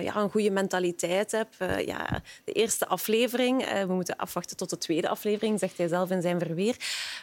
[0.03, 1.49] ja, een goede mentaliteit heb.
[1.87, 3.85] ja, de eerste aflevering...
[3.87, 6.77] we moeten afwachten tot de tweede aflevering, zegt hij zelf in zijn verweer.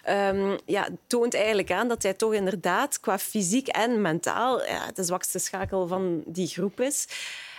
[0.09, 4.57] Um, ja, toont eigenlijk aan dat hij toch inderdaad qua fysiek en mentaal
[4.93, 7.07] de zwakste schakel van die groep is.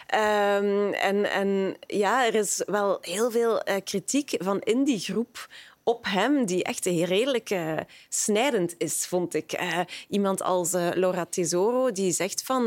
[0.04, 5.48] Um, en, en ja, er is wel heel veel uh, kritiek van in die groep
[5.84, 7.76] op hem, die echt redelijk uh,
[8.08, 9.60] snijdend is, vond ik.
[9.60, 12.64] Uh, iemand als uh, Laura Tesoro, die zegt van...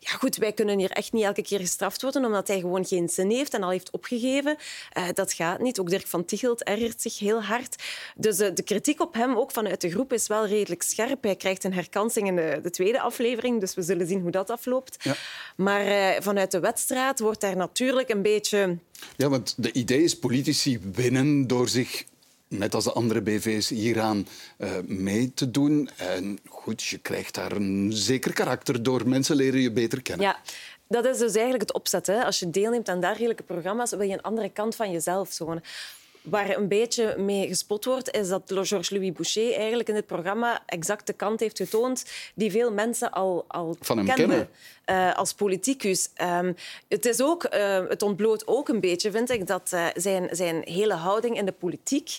[0.00, 3.08] ja goed, wij kunnen hier echt niet elke keer gestraft worden omdat hij gewoon geen
[3.08, 4.56] zin heeft en al heeft opgegeven.
[5.14, 5.78] dat gaat niet.
[5.78, 7.82] Ook Dirk van Tichelt ergert zich heel hard.
[8.16, 11.22] Dus de kritiek op hem, ook vanuit de groep, is wel redelijk scherp.
[11.22, 14.50] Hij krijgt een herkansing in de, de tweede aflevering, dus we zullen zien hoe dat
[14.50, 14.96] afloopt.
[15.04, 15.14] Ja.
[15.56, 18.78] Maar vanuit de wedstrijd wordt daar natuurlijk een beetje...
[19.16, 22.04] Ja, want de idee is politici winnen door zich
[22.52, 24.26] net als de andere BV's, hieraan
[24.58, 25.90] uh, mee te doen.
[25.96, 29.08] En goed, je krijgt daar een zeker karakter door.
[29.08, 30.26] Mensen leren je beter kennen.
[30.26, 30.36] Ja.
[30.88, 32.06] Dat is dus eigenlijk het opzet.
[32.06, 32.24] Hè.
[32.24, 35.62] Als je deelneemt aan dergelijke programma's, wil je een andere kant van jezelf tonen.
[36.22, 41.06] Waar een beetje mee gespot wordt, is dat Georges-Louis Boucher eigenlijk in dit programma exact
[41.06, 44.14] de kant heeft getoond die veel mensen al, al kenden.
[44.14, 44.48] Kennen.
[44.86, 46.08] Uh, als politicus.
[46.22, 46.56] Um,
[46.88, 50.62] het, is ook, uh, het ontbloot ook een beetje, vind ik, dat uh, zijn, zijn
[50.64, 52.18] hele houding in de politiek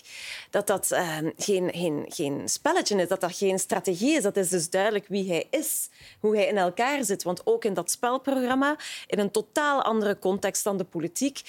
[0.50, 4.22] dat dat ehm, geen, geen, geen spelletje is, dat dat geen strategie is.
[4.22, 5.88] Dat is dus duidelijk wie hij is,
[6.20, 7.22] hoe hij in elkaar zit.
[7.22, 11.40] Want ook in dat spelprogramma, in een totaal andere context dan de politiek,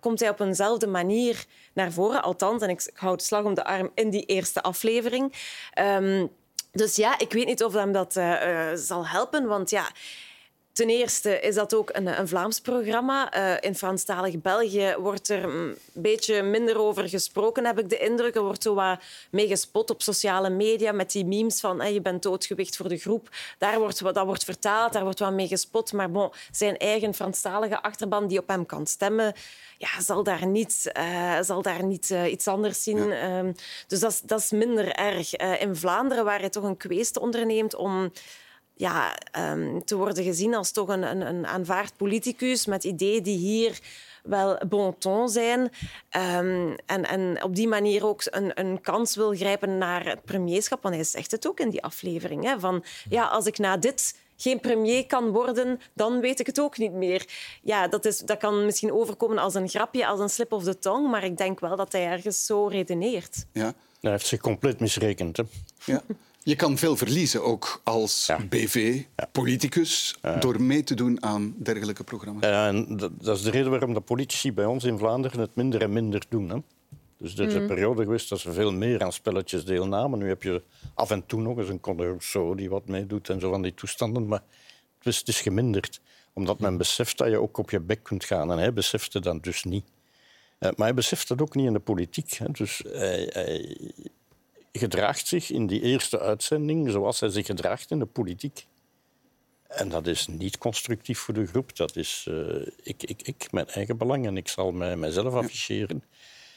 [0.00, 2.22] komt hij op eenzelfde manier naar voren.
[2.22, 5.32] Althans, en ik, ik hou slag om de arm in die eerste aflevering.
[5.78, 6.30] Um,
[6.72, 8.12] dus ja, ik weet niet of hem dat
[8.74, 9.90] zal helpen, want ja...
[10.72, 13.36] Ten eerste is dat ook een, een Vlaams programma.
[13.36, 18.34] Uh, in Franstalig België wordt er een beetje minder over gesproken, heb ik de indruk.
[18.34, 19.00] Er wordt zo wat
[19.30, 22.96] mee gespot op sociale media met die memes van hey, je bent doodgewicht voor de
[22.96, 23.28] groep.
[23.58, 25.92] Daar wordt, dat wordt vertaald, daar wordt wat mee gespot.
[25.92, 29.32] Maar bon, zijn eigen Franstalige achterban die op hem kan stemmen,
[29.78, 33.08] ja, zal daar niet, uh, zal daar niet uh, iets anders zien.
[33.08, 33.42] Ja.
[33.42, 33.50] Uh,
[33.86, 35.36] dus dat, dat is minder erg.
[35.36, 38.12] in Vlaanderen, waar hij toch een kweest onderneemt om
[38.74, 43.38] ja, um, te worden gezien als toch een, een, een aanvaard politicus met ideeën die
[43.38, 43.80] hier
[44.22, 45.60] wel bon ton zijn.
[45.60, 50.82] Um, en, en op die manier ook een, een kans wil grijpen naar het premierschap.
[50.82, 52.44] Want hij zegt het ook in die aflevering.
[52.44, 56.60] Hè, van, ja, als ik na dit geen premier kan worden, dan weet ik het
[56.60, 57.26] ook niet meer.
[57.62, 60.78] Ja, dat, is, dat kan misschien overkomen als een grapje, als een slip of the
[60.78, 63.46] tongue, maar ik denk wel dat hij ergens zo redeneert.
[63.52, 63.74] Ja.
[64.00, 65.36] Hij heeft zich compleet misrekend.
[65.36, 65.42] Hè?
[65.84, 66.02] Ja.
[66.44, 72.44] Je kan veel verliezen, ook als BV-politicus, door mee te doen aan dergelijke programma's.
[72.44, 75.54] Ja, en dat, dat is de reden waarom de politici bij ons in Vlaanderen het
[75.54, 76.48] minder en minder doen.
[76.48, 76.56] Hè.
[77.18, 77.68] Dus er is een Mhm.
[77.68, 80.18] periode geweest dat ze veel meer aan spelletjes deelnamen.
[80.18, 80.62] Nu heb je
[80.94, 83.74] af en toe nog eens een Conor Rousseau die wat meedoet en zo van die
[83.74, 84.26] toestanden.
[84.26, 84.42] Maar
[84.98, 86.00] het is, het is geminderd.
[86.32, 88.50] Omdat men beseft dat je ook op je bek kunt gaan.
[88.52, 89.84] En hij besefte dat dus niet.
[90.58, 92.30] Eh, maar hij beseft dat ook niet in de politiek.
[92.32, 92.46] Hè.
[92.52, 93.76] Dus hij, hij
[94.72, 98.66] gedraagt zich in die eerste uitzending zoals hij zich gedraagt in de politiek.
[99.68, 101.76] En dat is niet constructief voor de groep.
[101.76, 104.26] Dat is eh, ik, ik, ik, mijn eigen belang.
[104.26, 106.04] En ik zal mij, mijzelf afficheren.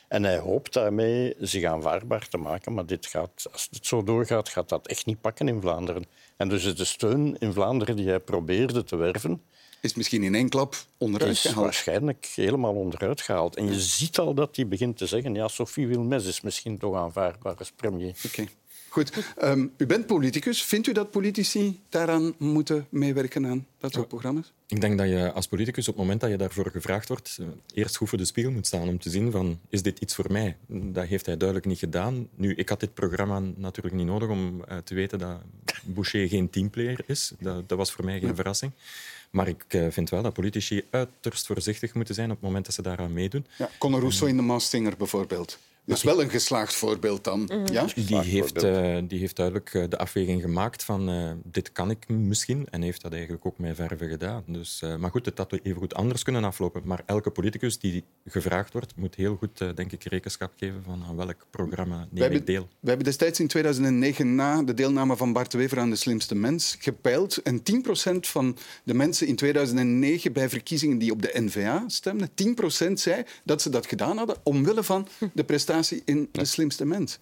[0.07, 2.73] En hij hoopt daarmee zich aanvaardbaar te maken.
[2.73, 6.05] Maar dit gaat, als het zo doorgaat, gaat dat echt niet pakken in Vlaanderen.
[6.37, 9.41] En dus is de steun in Vlaanderen die hij probeerde te werven...
[9.85, 11.63] Is misschien in één klap onderuit is gehaald.
[11.63, 13.55] waarschijnlijk helemaal onderuit gehaald.
[13.55, 15.33] En je ziet al dat hij begint te zeggen...
[15.33, 18.15] ja, Sophie Wilmes is misschien toch aanvaardbaar als premier.
[18.25, 18.45] Oké.
[18.95, 19.11] Goed.
[19.37, 20.63] Ehm, u bent politicus.
[20.63, 24.53] Vindt u dat politici daaraan moeten meewerken aan dat soort programma's?
[24.67, 27.47] Ik denk dat je als politicus op het moment dat je daarvoor gevraagd wordt, eh,
[27.73, 30.31] eerst goed voor de spiegel moet staan om te zien van is dit iets voor
[30.31, 30.57] mij?
[30.67, 32.27] Dat heeft hij duidelijk niet gedaan.
[32.35, 35.41] Nu, ik had dit programma natuurlijk niet nodig om eh, te weten dat
[35.83, 37.31] Boucher geen teamplayer is.
[37.39, 38.71] Dat, dat was voor mij geen verrassing.
[39.31, 42.75] Maar ik eh, vind wel dat politici uiterst voorzichtig moeten zijn op het moment dat
[42.75, 43.45] ze daaraan meedoen.
[43.57, 45.59] Ja, Conor Rousseau in de Masked Singer bijvoorbeeld.
[45.85, 47.49] Dus wel een geslaagd voorbeeld dan.
[47.71, 47.85] Ja?
[47.95, 52.07] Die heeft, eh, die heeft duidelijk eh, de afweging gemaakt van eh, dit kan ik
[52.07, 54.43] misschien en heeft dat eigenlijk ook met verve gedaan.
[54.47, 56.81] Dus, eh, maar goed, het had even goed anders kunnen aflopen.
[56.85, 61.03] Maar elke politicus die gevraagd wordt, moet heel goed eh, denk ik, rekenschap geven van
[61.07, 62.67] aan welk programma We neem hebben, ik deel.
[62.79, 66.75] we hebben destijds in 2009 na de deelname van Bart Wever aan de slimste mens
[66.79, 67.37] gepeild.
[67.37, 72.29] En 10% van de mensen in 2009 bij verkiezingen die op de NVA stemden,
[72.89, 75.73] 10% zei dat ze dat gedaan hadden omwille van de prestatie
[76.05, 77.19] in de slimste mens.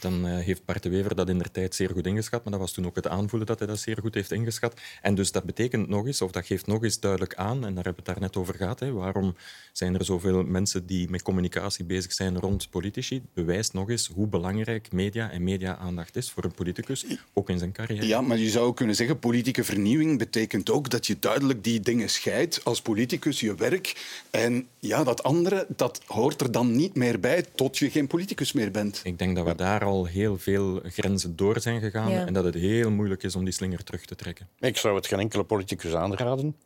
[0.00, 2.60] Dan eh, heeft Bart de Wever dat in der tijd zeer goed ingeschat, maar dat
[2.60, 4.80] was toen ook het aanvoelen dat hij dat zeer goed heeft ingeschat.
[5.02, 7.84] En dus dat betekent nog eens, of dat geeft nog eens duidelijk aan, en daar
[7.84, 9.36] hebben we het daar net over gehad, hè, waarom
[9.72, 14.26] zijn er zoveel mensen die met communicatie bezig zijn rond politici, bewijst nog eens hoe
[14.26, 18.06] belangrijk media en media-aandacht is voor een politicus, ook in zijn carrière.
[18.06, 21.80] Ja, maar je zou ook kunnen zeggen, politieke vernieuwing betekent ook dat je duidelijk die
[21.80, 24.18] dingen scheidt als politicus, je werk.
[24.30, 28.52] En ja, dat andere, dat hoort er dan niet meer bij tot je geen politicus
[28.52, 29.00] meer bent.
[29.04, 32.26] Ik denk dat we daar al heel veel grenzen door zijn gegaan Ja.
[32.26, 34.48] en dat het heel moeilijk is om die slinger terug te trekken.
[34.58, 36.56] Ik zou het geen enkele politicus aanraden.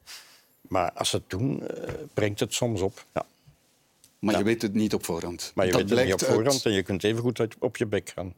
[0.68, 3.04] Maar als ze het doen, eh, brengt het soms op.
[3.14, 3.26] Ja.
[4.18, 5.52] Maar je weet het niet op voorhand.
[5.54, 7.76] Maar je Dat weet het niet op uit- voorhand en je kunt even goed op
[7.76, 8.34] je bek gaan.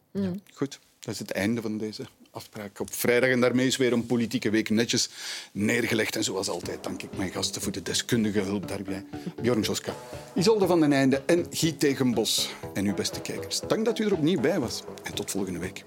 [0.55, 3.31] Goed, dat is het einde van deze afspraak op vrijdag.
[3.31, 5.11] En daarmee is weer een politieke week netjes
[5.53, 6.17] neergelegd.
[6.17, 9.05] En zoals altijd dank ik mijn gasten voor de deskundige hulp daarbij.
[9.43, 9.95] Bjorn Joska,
[10.35, 12.51] Isolde van den Einde en Guy Tegenbos.
[12.75, 14.83] En uw beste kijkers, dank dat u er opnieuw bij was.
[15.03, 15.85] En tot volgende week.